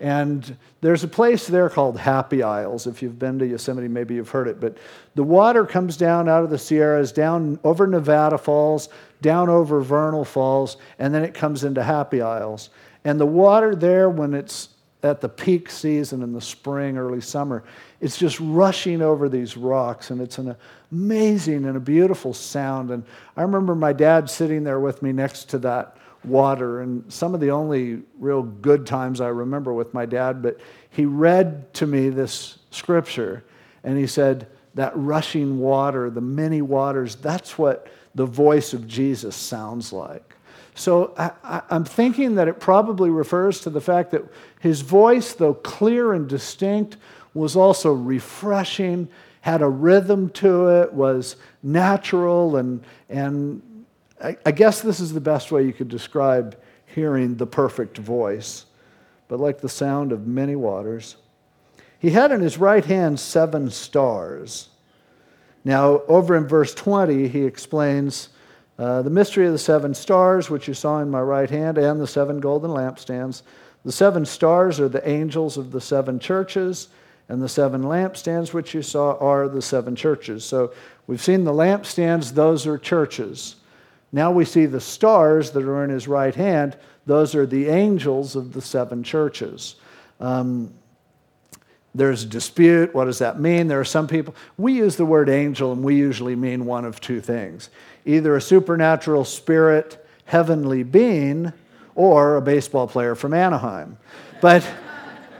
[0.00, 2.86] And there's a place there called Happy Isles.
[2.86, 4.60] If you've been to Yosemite, maybe you've heard it.
[4.60, 4.76] But
[5.14, 8.88] the water comes down out of the Sierras, down over Nevada Falls,
[9.22, 12.70] down over Vernal Falls, and then it comes into Happy Isles.
[13.04, 14.70] And the water there, when it's
[15.04, 17.62] at the peak season in the spring, early summer.
[18.00, 20.56] It's just rushing over these rocks, and it's an
[20.90, 22.90] amazing and a beautiful sound.
[22.90, 23.04] And
[23.36, 27.40] I remember my dad sitting there with me next to that water, and some of
[27.40, 32.08] the only real good times I remember with my dad, but he read to me
[32.08, 33.44] this scripture,
[33.84, 39.36] and he said, That rushing water, the many waters, that's what the voice of Jesus
[39.36, 40.33] sounds like.
[40.74, 44.24] So I, am thinking that it probably refers to the fact that
[44.60, 46.96] his voice, though clear and distinct,
[47.32, 49.08] was also refreshing,
[49.40, 53.62] had a rhythm to it, was natural, and, and
[54.22, 58.66] I, I guess this is the best way you could describe hearing the perfect voice,
[59.28, 61.16] but like the sound of many waters.
[61.98, 64.68] He had in his right hand seven stars.
[65.64, 68.28] Now, over in verse 20, he explains
[68.78, 72.00] uh, the mystery of the seven stars, which you saw in my right hand, and
[72.00, 73.42] the seven golden lampstands.
[73.84, 76.88] The seven stars are the angels of the seven churches,
[77.28, 80.44] and the seven lampstands, which you saw, are the seven churches.
[80.44, 80.72] So
[81.06, 83.56] we've seen the lampstands, those are churches.
[84.12, 88.36] Now we see the stars that are in his right hand, those are the angels
[88.36, 89.76] of the seven churches.
[90.20, 90.72] Um,
[91.94, 92.92] there's a dispute.
[92.92, 93.68] What does that mean?
[93.68, 97.00] There are some people, we use the word angel, and we usually mean one of
[97.00, 97.70] two things
[98.06, 101.52] either a supernatural spirit, heavenly being,
[101.94, 103.96] or a baseball player from Anaheim.
[104.42, 104.68] But,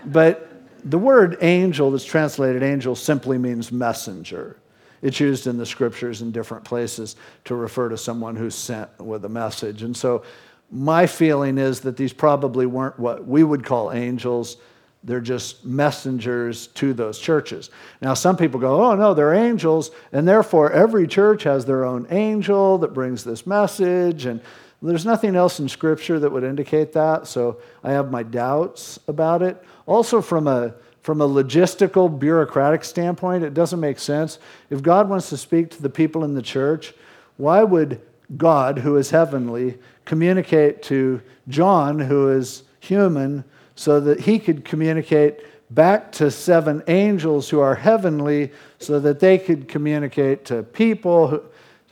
[0.06, 0.50] but
[0.84, 4.56] the word angel that's translated angel simply means messenger.
[5.02, 9.24] It's used in the scriptures in different places to refer to someone who's sent with
[9.26, 9.82] a message.
[9.82, 10.22] And so
[10.70, 14.56] my feeling is that these probably weren't what we would call angels
[15.04, 17.70] they're just messengers to those churches.
[18.00, 22.06] Now, some people go, oh, no, they're angels, and therefore every church has their own
[22.10, 24.24] angel that brings this message.
[24.24, 24.40] And
[24.80, 29.42] there's nothing else in Scripture that would indicate that, so I have my doubts about
[29.42, 29.62] it.
[29.86, 34.38] Also, from a from a logistical, bureaucratic standpoint, it doesn't make sense.
[34.70, 36.94] If God wants to speak to the people in the church,
[37.36, 38.00] why would
[38.38, 45.40] God, who is heavenly, communicate to John, who is human, so that he could communicate
[45.70, 51.28] back to seven angels who are heavenly so that they could communicate to people.
[51.28, 51.42] Who,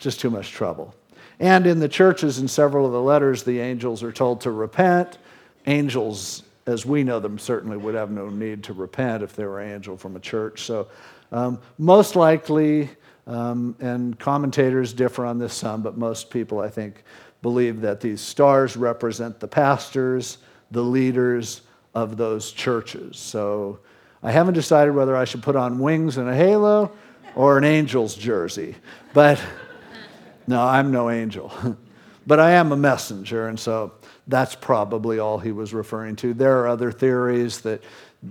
[0.02, 0.94] just too much trouble.
[1.38, 5.18] And in the churches, in several of the letters, the angels are told to repent.
[5.66, 9.60] Angels, as we know them, certainly would have no need to repent if they were
[9.60, 10.62] an angel from a church.
[10.62, 10.88] So,
[11.30, 12.90] um, most likely,
[13.26, 17.04] um, and commentators differ on this some, but most people, I think,
[17.40, 20.38] believe that these stars represent the pastors,
[20.72, 21.62] the leaders,
[21.94, 23.16] of those churches.
[23.18, 23.80] So
[24.22, 26.92] I haven't decided whether I should put on wings and a halo
[27.34, 28.76] or an angel's jersey.
[29.12, 29.42] But
[30.46, 31.52] no, I'm no angel.
[32.26, 33.92] but I am a messenger, and so
[34.26, 36.34] that's probably all he was referring to.
[36.34, 37.82] There are other theories that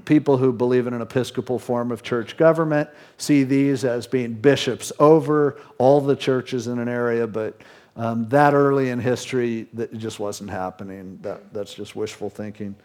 [0.06, 4.92] people who believe in an episcopal form of church government see these as being bishops
[5.00, 7.60] over all the churches in an area, but
[7.98, 11.20] um, that early in history, that just wasn't happening.
[11.22, 12.76] That, that's just wishful thinking.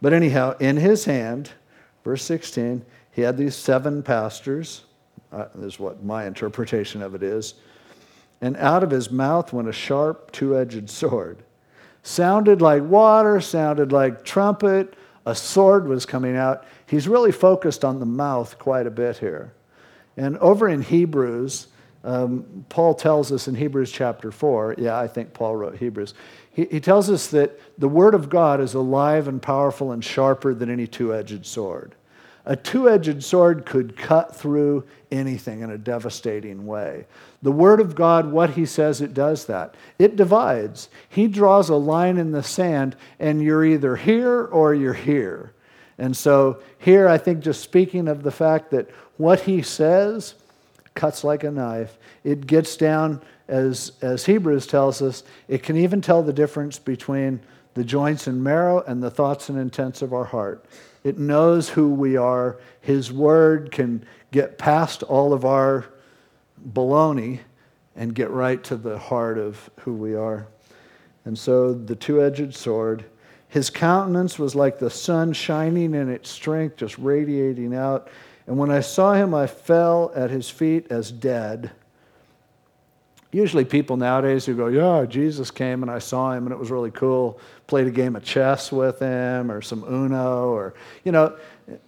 [0.00, 1.50] But anyhow, in his hand,
[2.04, 4.84] verse 16, he had these seven pastors.
[5.32, 7.54] Uh, this is what my interpretation of it is.
[8.40, 11.42] And out of his mouth went a sharp, two edged sword.
[12.02, 14.94] Sounded like water, sounded like trumpet.
[15.26, 16.64] A sword was coming out.
[16.86, 19.52] He's really focused on the mouth quite a bit here.
[20.16, 21.68] And over in Hebrews,
[22.04, 26.14] um, Paul tells us in Hebrews chapter 4, yeah, I think Paul wrote Hebrews.
[26.58, 30.54] He, he tells us that the Word of God is alive and powerful and sharper
[30.54, 31.94] than any two edged sword.
[32.46, 37.06] A two edged sword could cut through anything in a devastating way.
[37.42, 39.76] The Word of God, what He says, it does that.
[40.00, 40.88] It divides.
[41.08, 45.52] He draws a line in the sand, and you're either here or you're here.
[45.96, 50.34] And so, here, I think, just speaking of the fact that what He says
[50.94, 56.00] cuts like a knife, it gets down as, as Hebrews tells us, it can even
[56.00, 57.40] tell the difference between
[57.74, 60.64] the joints and marrow and the thoughts and intents of our heart.
[61.04, 62.58] It knows who we are.
[62.80, 65.86] His word can get past all of our
[66.72, 67.40] baloney
[67.96, 70.46] and get right to the heart of who we are.
[71.24, 73.04] And so the two edged sword,
[73.48, 78.08] his countenance was like the sun shining in its strength, just radiating out.
[78.46, 81.70] And when I saw him, I fell at his feet as dead.
[83.30, 86.70] Usually, people nowadays who go, Yeah, Jesus came and I saw him and it was
[86.70, 90.74] really cool, played a game of chess with him or some Uno, or,
[91.04, 91.36] you know,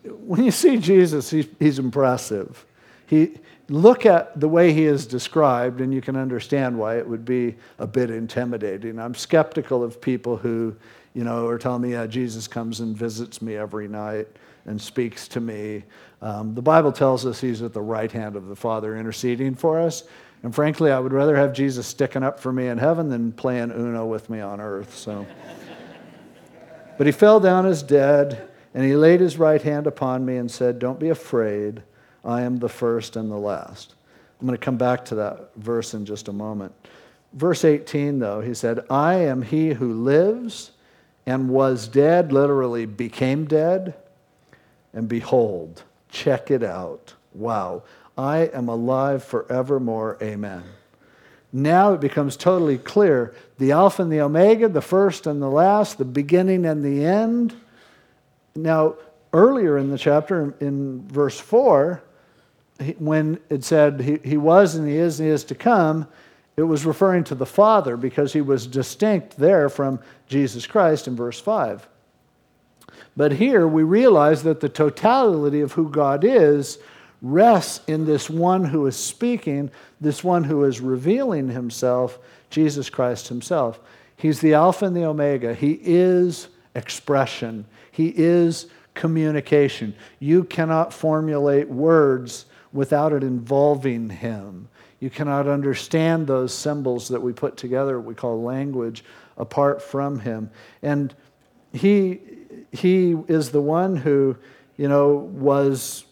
[0.05, 2.66] when you see Jesus, he's, he's impressive.
[3.07, 3.38] He,
[3.68, 7.57] look at the way he is described, and you can understand why it would be
[7.78, 8.99] a bit intimidating.
[8.99, 10.76] I'm skeptical of people who
[11.14, 14.28] you know, are telling me, yeah, Jesus comes and visits me every night
[14.66, 15.84] and speaks to me.
[16.22, 19.80] Um, the Bible tells us he's at the right hand of the Father interceding for
[19.80, 20.05] us.
[20.43, 23.70] And frankly, I would rather have Jesus sticking up for me in heaven than playing
[23.70, 24.97] Uno with me on earth.
[24.97, 25.26] So.
[26.99, 30.51] but he fell down as dead, and he laid his right hand upon me and
[30.51, 31.82] said, Don't be afraid.
[32.24, 33.95] I am the first and the last.
[34.41, 36.72] I'm going to come back to that verse in just a moment.
[37.34, 40.72] Verse 18, though, he said, I am he who lives
[41.26, 43.95] and was dead, literally became dead,
[44.93, 47.14] and behold, check it out.
[47.34, 47.84] Wow.
[48.20, 50.18] I am alive forevermore.
[50.22, 50.62] Amen.
[51.54, 55.96] Now it becomes totally clear the Alpha and the Omega, the first and the last,
[55.96, 57.54] the beginning and the end.
[58.54, 58.96] Now,
[59.32, 62.02] earlier in the chapter, in verse 4,
[62.98, 66.06] when it said he, he was and he is and he is to come,
[66.58, 71.16] it was referring to the Father because he was distinct there from Jesus Christ in
[71.16, 71.88] verse 5.
[73.16, 76.78] But here we realize that the totality of who God is
[77.22, 82.18] rests in this one who is speaking, this one who is revealing himself,
[82.50, 83.80] Jesus Christ himself.
[84.16, 85.54] He's the Alpha and the Omega.
[85.54, 89.94] He is expression, He is communication.
[90.18, 94.68] You cannot formulate words without it involving Him.
[95.00, 99.04] You cannot understand those symbols that we put together, we call language,
[99.38, 100.50] apart from Him.
[100.82, 101.14] And
[101.72, 102.20] He,
[102.72, 104.36] he is the one who,
[104.76, 106.04] you know, was,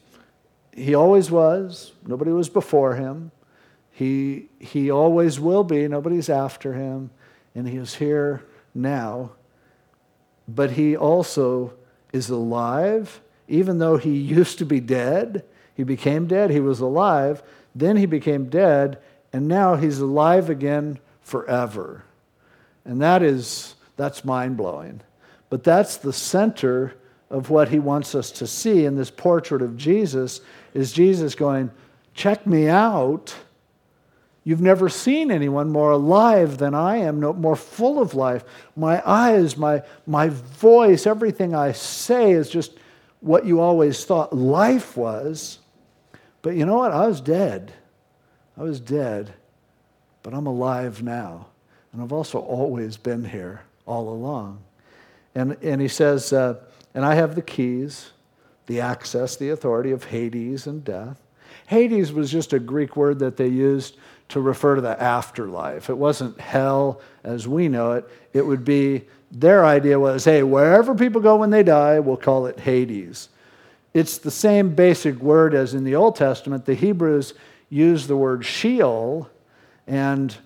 [0.79, 3.31] He always was, nobody was before Him.
[3.91, 7.11] He, he always will be, nobody's after Him.
[7.55, 9.33] And He is here now.
[10.47, 11.75] But He also
[12.13, 15.45] is alive, even though He used to be dead
[15.79, 17.41] he became dead, he was alive,
[17.73, 18.99] then he became dead,
[19.33, 22.03] and now he's alive again forever.
[22.85, 25.03] And that is that's mind-blowing.
[25.49, 26.97] But that's the center
[27.31, 30.41] of what he wants us to see in this portrait of Jesus
[30.75, 31.71] is Jesus going,
[32.15, 33.35] "Check me out."
[34.45, 38.45] You've never seen anyone more alive than I am, no, more full of life.
[38.77, 42.73] My eyes, my, my voice, everything I say is just
[43.21, 45.59] what you always thought life was.
[46.41, 46.93] But you know what?
[46.93, 47.75] I was dead.
[48.57, 49.35] I was dead,
[50.23, 51.49] but I'm alive now.
[51.93, 54.63] And I've also always been here all along.
[55.35, 56.55] And, and he says, uh,
[56.95, 58.11] and I have the keys,
[58.67, 61.21] the access, the authority of Hades and death.
[61.67, 63.97] Hades was just a Greek word that they used
[64.31, 65.89] to refer to the afterlife.
[65.89, 68.09] It wasn't hell as we know it.
[68.33, 72.47] It would be, their idea was, hey, wherever people go when they die, we'll call
[72.47, 73.29] it Hades.
[73.95, 76.67] It's the same basic word as in the Old Testament.
[76.67, 77.35] The Hebrews
[77.71, 79.29] used the word Sheol,
[79.87, 80.37] and,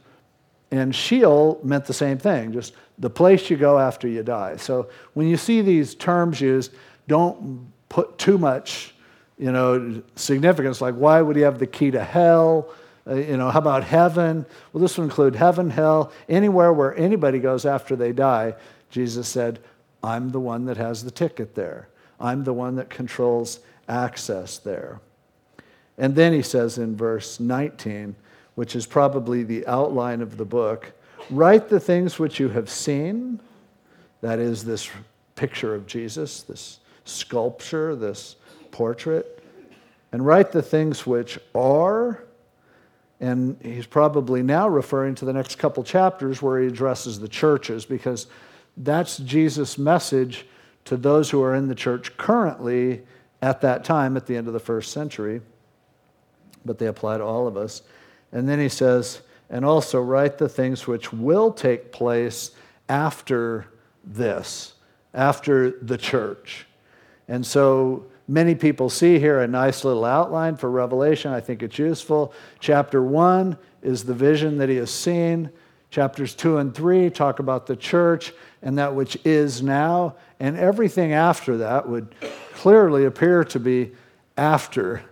[0.73, 4.57] and Sheol meant the same thing, just the place you go after you die.
[4.57, 6.73] So when you see these terms used,
[7.07, 8.95] don't put too much
[9.39, 12.73] you know, significance, like why would he have the key to hell?
[13.07, 14.47] Uh, you know, how about heaven?
[14.73, 18.55] Well, this would include heaven, hell, anywhere where anybody goes after they die.
[18.91, 19.59] Jesus said,
[20.03, 21.89] I'm the one that has the ticket there.
[22.21, 25.01] I'm the one that controls access there.
[25.99, 28.15] And then he says in verse 19,
[28.55, 30.93] which is probably the outline of the book
[31.31, 33.41] write the things which you have seen.
[34.21, 34.91] That is, this
[35.35, 38.37] picture of Jesus, this sculpture, this
[38.71, 39.43] portrait.
[40.13, 42.25] And write the things which are.
[43.21, 47.85] And he's probably now referring to the next couple chapters where he addresses the churches
[47.85, 48.27] because
[48.77, 50.47] that's Jesus' message
[50.85, 53.03] to those who are in the church currently
[53.41, 55.41] at that time, at the end of the first century,
[56.65, 57.83] but they apply to all of us.
[58.33, 59.21] And then he says,
[59.51, 62.53] and also write the things which will take place
[62.89, 63.67] after
[64.03, 64.75] this,
[65.13, 66.67] after the church.
[67.29, 71.33] And so many people see here a nice little outline for Revelation.
[71.33, 72.33] I think it's useful.
[72.61, 75.51] Chapter 1 is the vision that he has seen.
[75.91, 81.13] Chapters 2 and 3 talk about the church and that which is now, and everything
[81.13, 82.15] after that would
[82.55, 83.93] clearly appear to be
[84.37, 85.03] after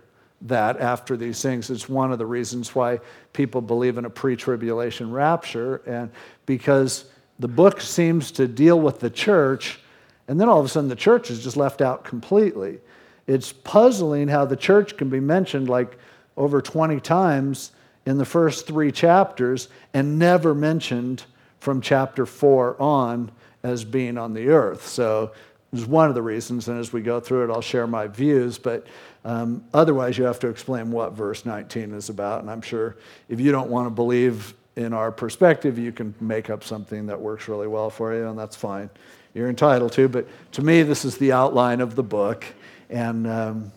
[0.43, 1.69] that, after these things.
[1.69, 2.99] It's one of the reasons why
[3.33, 6.11] people believe in a pre tribulation rapture, and
[6.45, 7.05] because
[7.39, 9.79] the book seems to deal with the church,
[10.27, 12.79] and then all of a sudden the church is just left out completely.
[13.27, 15.97] It's puzzling how the church can be mentioned like
[16.37, 17.71] over 20 times
[18.05, 21.23] in the first three chapters and never mentioned
[21.59, 23.31] from chapter four on
[23.63, 24.87] as being on the earth.
[24.87, 25.31] So
[25.73, 28.57] is one of the reasons, and as we go through it, I'll share my views.
[28.57, 28.87] But
[29.23, 32.41] um, otherwise, you have to explain what verse 19 is about.
[32.41, 32.97] And I'm sure
[33.29, 37.19] if you don't want to believe in our perspective, you can make up something that
[37.19, 38.89] works really well for you, and that's fine.
[39.33, 40.09] You're entitled to.
[40.09, 42.45] But to me, this is the outline of the book.
[42.89, 43.71] And, um,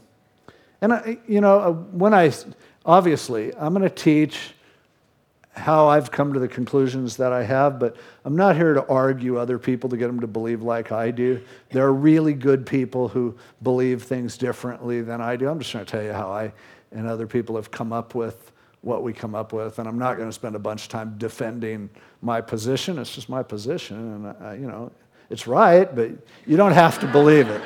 [0.81, 2.33] and I, you know, uh, when I,
[2.85, 4.55] obviously, I'm going to teach
[5.57, 9.39] how I've come to the conclusions that I have, but I'm not here to argue
[9.39, 11.41] other people to get them to believe like I do.
[11.71, 15.49] There are really good people who believe things differently than I do.
[15.49, 16.53] I'm just going to tell you how I
[16.91, 20.17] and other people have come up with what we come up with, and I'm not
[20.17, 21.89] going to spend a bunch of time defending
[22.21, 22.99] my position.
[22.99, 24.93] It's just my position, and I, you know,
[25.31, 26.11] it's right, but
[26.47, 27.63] you don't have to believe it.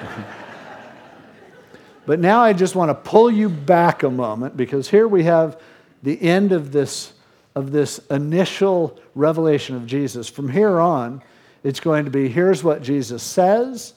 [2.06, 5.60] but now I just want to pull you back a moment because here we have
[6.02, 7.12] the end of this
[7.58, 10.28] of this initial revelation of Jesus.
[10.28, 11.20] From here on,
[11.64, 13.94] it's going to be here's what Jesus says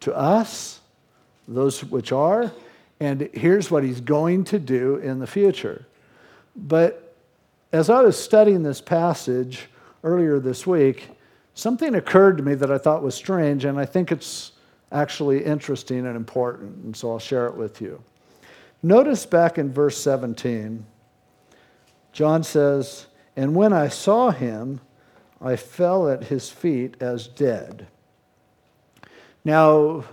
[0.00, 0.80] to us,
[1.48, 2.52] those which are,
[3.00, 5.86] and here's what he's going to do in the future.
[6.54, 7.16] But
[7.72, 9.68] as I was studying this passage
[10.04, 11.08] earlier this week,
[11.54, 14.52] something occurred to me that I thought was strange, and I think it's
[14.92, 18.02] actually interesting and important, and so I'll share it with you.
[18.82, 20.84] Notice back in verse 17,
[22.12, 23.06] John says,
[23.36, 24.80] And when I saw him,
[25.40, 27.86] I fell at his feet as dead.
[29.44, 30.04] Now,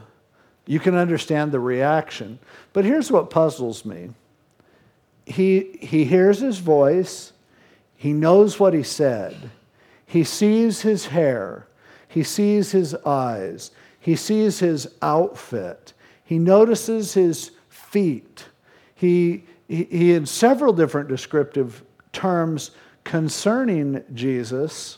[0.66, 2.40] you can understand the reaction,
[2.74, 4.12] but here's what puzzles me.
[5.26, 7.34] He, he hears his voice,
[7.96, 9.52] he knows what he said,
[10.06, 11.68] he sees his hair,
[12.08, 15.94] he sees his eyes, he sees his outfit,
[16.24, 18.46] he notices his feet.
[18.96, 21.84] He, he, he in several different descriptive
[22.18, 22.72] terms
[23.04, 24.98] concerning Jesus.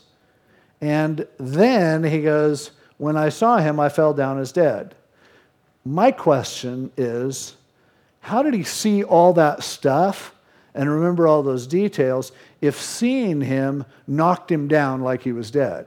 [0.80, 4.94] And then he goes, When I saw him, I fell down as dead.
[5.84, 7.56] My question is,
[8.20, 10.34] how did he see all that stuff
[10.74, 15.86] and remember all those details if seeing him knocked him down like he was dead?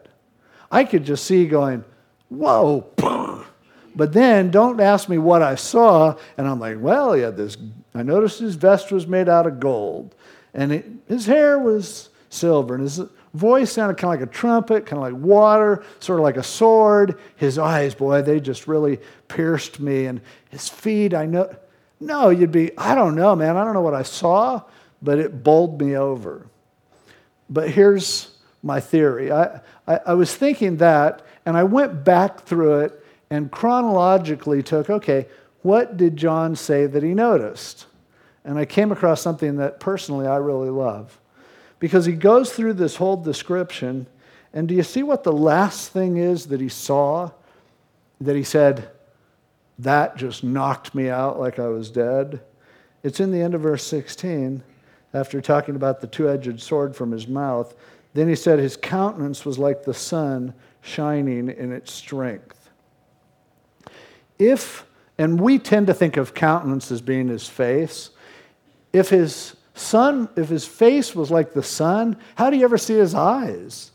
[0.72, 1.84] I could just see going,
[2.30, 2.88] whoa,
[3.96, 7.58] but then don't ask me what I saw, and I'm like, well, yeah, this.
[7.94, 10.16] I noticed his vest was made out of gold,
[10.54, 13.02] and it, his hair was silver, and his
[13.34, 16.44] voice sounded kind of like a trumpet, kind of like water, sort of like a
[16.44, 17.20] sword.
[17.36, 21.56] His eyes, boy, they just really pierced me, and his feet, I know.
[22.00, 23.56] No, you'd be, I don't know, man.
[23.56, 24.62] I don't know what I saw,
[25.02, 26.48] but it bowled me over.
[27.50, 29.32] But here's my theory.
[29.32, 34.90] I, I, I was thinking that, and I went back through it and chronologically took,
[34.90, 35.28] okay,
[35.62, 37.86] what did John say that he noticed?
[38.46, 41.20] And I came across something that personally I really love.
[41.80, 44.08] Because he goes through this whole description,
[44.54, 47.32] and do you see what the last thing is that he saw?
[48.22, 48.90] That he said,
[49.80, 52.42] that just knocked me out like I was dead.
[53.02, 54.64] It's in the end of verse 16,
[55.14, 57.76] after talking about the two edged sword from his mouth.
[58.14, 62.70] Then he said, His countenance was like the sun shining in its strength.
[64.38, 64.86] If,
[65.18, 68.12] and we tend to think of countenance as being his face,
[68.94, 72.94] if his sun, if his face was like the sun, how do you ever see
[72.94, 73.92] his eyes?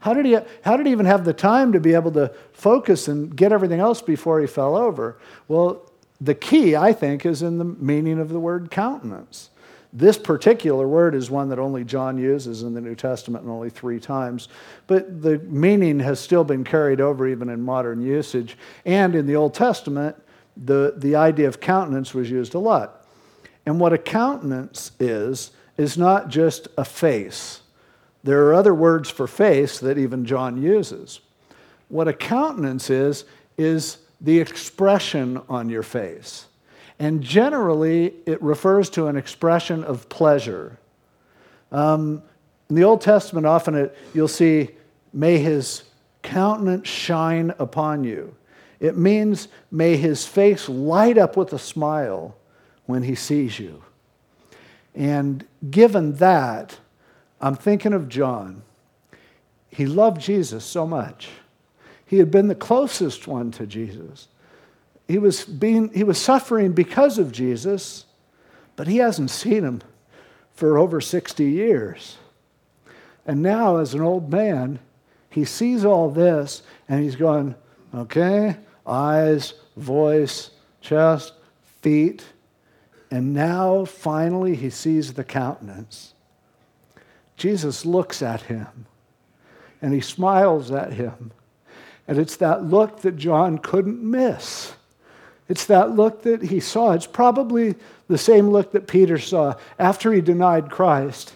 [0.00, 3.08] How did, he, how did he even have the time to be able to focus
[3.08, 5.18] and get everything else before he fell over?
[5.48, 5.90] Well,
[6.20, 9.50] the key, I think, is in the meaning of the word countenance.
[9.92, 13.70] This particular word is one that only John uses in the New Testament and only
[13.70, 14.48] three times,
[14.86, 18.56] but the meaning has still been carried over even in modern usage.
[18.84, 20.14] And in the Old Testament,
[20.56, 22.97] the, the idea of countenance was used a lot.
[23.68, 27.60] And what a countenance is, is not just a face
[28.24, 31.20] there are other words for face that even John uses.
[31.88, 33.24] What a countenance is,
[33.56, 36.46] is the expression on your face.
[36.98, 40.78] And generally, it refers to an expression of pleasure.
[41.70, 42.22] Um,
[42.68, 44.70] in the Old Testament, often it, you'll see,
[45.12, 45.84] may his
[46.22, 48.34] countenance shine upon you.
[48.80, 52.36] It means, may his face light up with a smile
[52.88, 53.82] when he sees you.
[54.94, 56.78] And given that,
[57.38, 58.62] I'm thinking of John.
[59.68, 61.28] He loved Jesus so much.
[62.06, 64.28] He had been the closest one to Jesus.
[65.06, 68.06] He was, being, he was suffering because of Jesus,
[68.74, 69.82] but he hasn't seen him
[70.54, 72.16] for over 60 years.
[73.26, 74.78] And now, as an old man,
[75.28, 77.54] he sees all this and he's going,
[77.94, 81.34] okay, eyes, voice, chest,
[81.82, 82.24] feet.
[83.10, 86.14] And now, finally, he sees the countenance.
[87.36, 88.86] Jesus looks at him
[89.80, 91.30] and he smiles at him.
[92.06, 94.74] And it's that look that John couldn't miss.
[95.48, 96.92] It's that look that he saw.
[96.92, 97.74] It's probably
[98.08, 101.34] the same look that Peter saw after he denied Christ.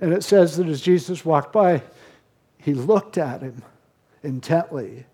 [0.00, 1.82] And it says that as Jesus walked by,
[2.58, 3.62] he looked at him
[4.22, 5.06] intently,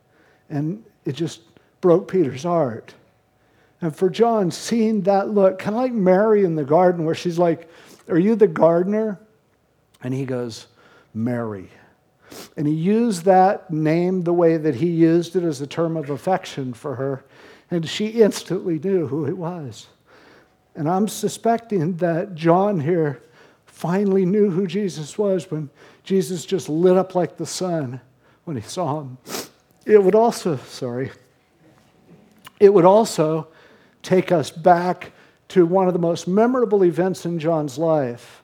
[0.49, 1.41] and it just
[1.81, 2.95] broke Peter's heart.
[3.81, 7.39] And for John, seeing that look, kind of like Mary in the garden, where she's
[7.39, 7.69] like,
[8.09, 9.21] Are you the gardener?
[10.03, 10.67] And he goes,
[11.13, 11.71] Mary.
[12.57, 16.11] And he used that name the way that he used it as a term of
[16.11, 17.25] affection for her.
[17.71, 19.87] And she instantly knew who it was.
[20.75, 23.23] And I'm suspecting that John here
[23.67, 25.71] finally knew who Jesus was when
[26.03, 28.01] Jesus just lit up like the sun
[28.45, 29.19] when he saw him.
[29.87, 31.11] It would also, sorry,
[32.61, 33.49] it would also
[34.05, 35.13] take us back
[35.49, 38.43] to one of the most memorable events in John's life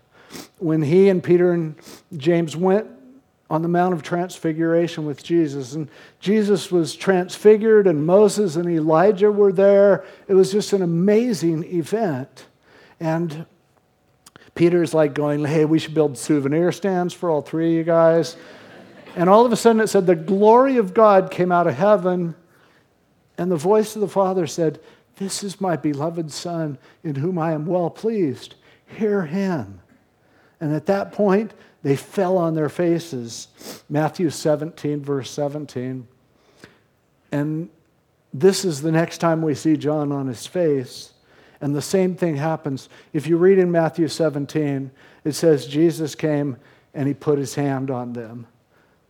[0.58, 1.74] when he and Peter and
[2.16, 2.86] James went
[3.48, 5.74] on the Mount of Transfiguration with Jesus.
[5.74, 5.88] And
[6.20, 10.04] Jesus was transfigured, and Moses and Elijah were there.
[10.28, 12.46] It was just an amazing event.
[13.00, 13.44] And
[14.54, 18.36] Peter's like going, Hey, we should build souvenir stands for all three of you guys.
[19.16, 22.36] And all of a sudden it said, The glory of God came out of heaven,
[23.36, 24.78] and the voice of the Father said,
[25.20, 28.54] This is my beloved Son in whom I am well pleased.
[28.86, 29.80] Hear him.
[30.58, 31.52] And at that point,
[31.82, 33.48] they fell on their faces.
[33.90, 36.08] Matthew 17, verse 17.
[37.32, 37.68] And
[38.32, 41.12] this is the next time we see John on his face.
[41.60, 42.88] And the same thing happens.
[43.12, 44.90] If you read in Matthew 17,
[45.24, 46.56] it says, Jesus came
[46.94, 48.46] and he put his hand on them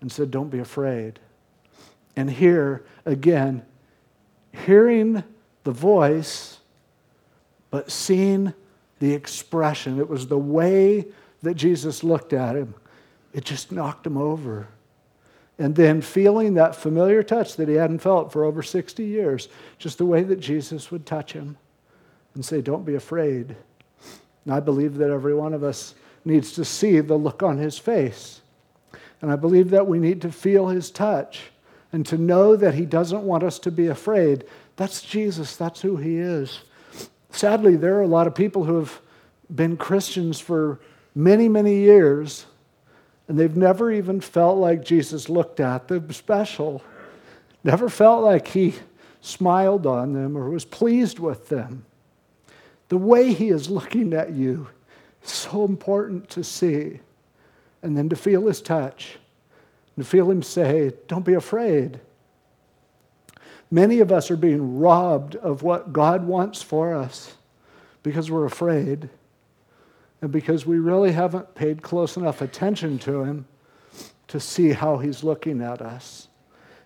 [0.01, 1.21] and said, Don't be afraid.
[2.17, 3.65] And here, again,
[4.67, 5.23] hearing
[5.71, 6.59] the voice,
[7.71, 8.53] but seeing
[8.99, 11.07] the expression, it was the way
[11.43, 12.75] that Jesus looked at him,
[13.33, 14.67] it just knocked him over.
[15.61, 19.49] And then feeling that familiar touch that he hadn't felt for over 60 years,
[19.79, 21.57] just the way that Jesus would touch him
[22.35, 23.55] and say, Don't be afraid.
[24.45, 25.95] And I believe that every one of us
[26.25, 28.41] needs to see the look on his face.
[29.21, 31.43] And I believe that we need to feel his touch
[31.93, 34.45] and to know that he doesn't want us to be afraid.
[34.81, 36.63] That's Jesus, that's who he is.
[37.29, 38.99] Sadly, there are a lot of people who have
[39.55, 40.81] been Christians for
[41.15, 42.47] many, many years,
[43.29, 46.83] and they've never even felt like Jesus looked at them special,
[47.63, 48.73] never felt like he
[49.21, 51.85] smiled on them or was pleased with them.
[52.89, 54.67] The way he is looking at you
[55.23, 57.01] is so important to see,
[57.83, 59.19] and then to feel his touch,
[59.95, 62.01] and to feel him say, Don't be afraid.
[63.71, 67.35] Many of us are being robbed of what God wants for us
[68.03, 69.09] because we're afraid
[70.23, 73.47] and because we really haven't paid close enough attention to him
[74.29, 76.29] to see how he's looking at us.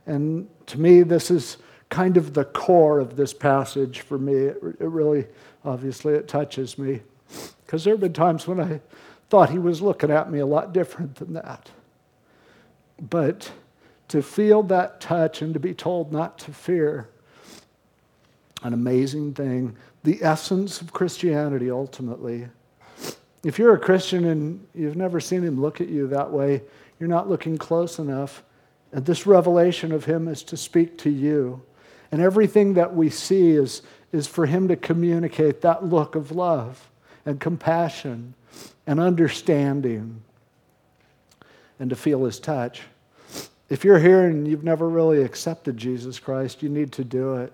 [0.07, 1.57] And to me, this is
[1.89, 4.35] kind of the core of this passage for me.
[4.35, 5.26] It, it really,
[5.64, 7.01] obviously, it touches me.
[7.64, 8.80] Because there have been times when I
[9.30, 11.70] thought he was looking at me a lot different than that.
[13.01, 13.51] But
[14.09, 17.09] to feel that touch and to be told not to fear,
[18.62, 19.76] an amazing thing.
[20.05, 22.48] The essence of Christianity, ultimately.
[23.42, 26.62] If you're a Christian and you've never seen him look at you that way,
[26.98, 28.42] you're not looking close enough.
[28.92, 31.62] And this revelation of him is to speak to you.
[32.12, 33.82] And everything that we see is,
[34.12, 36.88] is for him to communicate that look of love
[37.26, 38.34] and compassion
[38.86, 40.22] and understanding
[41.78, 42.82] and to feel his touch.
[43.69, 47.53] If you're here and you've never really accepted Jesus Christ, you need to do it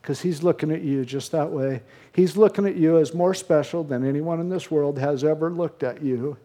[0.00, 1.82] because he's looking at you just that way.
[2.12, 5.82] He's looking at you as more special than anyone in this world has ever looked
[5.82, 6.36] at you.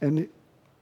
[0.00, 0.28] And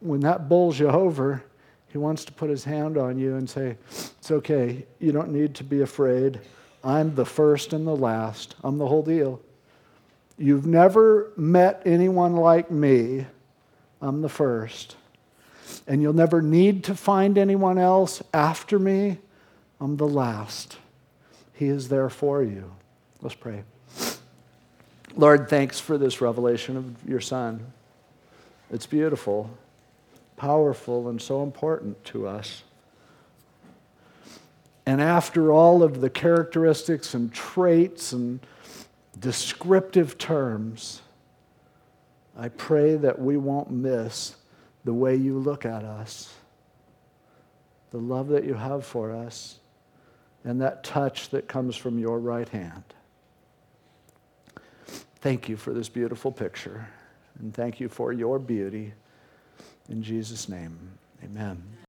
[0.00, 1.42] when that bowls you over,
[1.88, 4.84] he wants to put his hand on you and say, It's okay.
[4.98, 6.40] You don't need to be afraid.
[6.82, 8.56] I'm the first and the last.
[8.62, 9.40] I'm the whole deal.
[10.36, 13.26] You've never met anyone like me.
[14.02, 14.96] I'm the first.
[15.86, 19.18] And you'll never need to find anyone else after me.
[19.80, 20.78] I'm the last.
[21.52, 22.72] He is there for you.
[23.20, 23.64] Let's pray.
[25.16, 27.72] Lord, thanks for this revelation of your Son.
[28.70, 29.50] It's beautiful,
[30.36, 32.64] powerful, and so important to us.
[34.86, 38.40] And after all of the characteristics and traits and
[39.18, 41.00] descriptive terms,
[42.36, 44.34] I pray that we won't miss
[44.84, 46.32] the way you look at us,
[47.90, 49.58] the love that you have for us,
[50.44, 52.84] and that touch that comes from your right hand.
[55.20, 56.86] Thank you for this beautiful picture,
[57.38, 58.92] and thank you for your beauty.
[59.88, 60.78] In Jesus' name,
[61.22, 61.73] amen.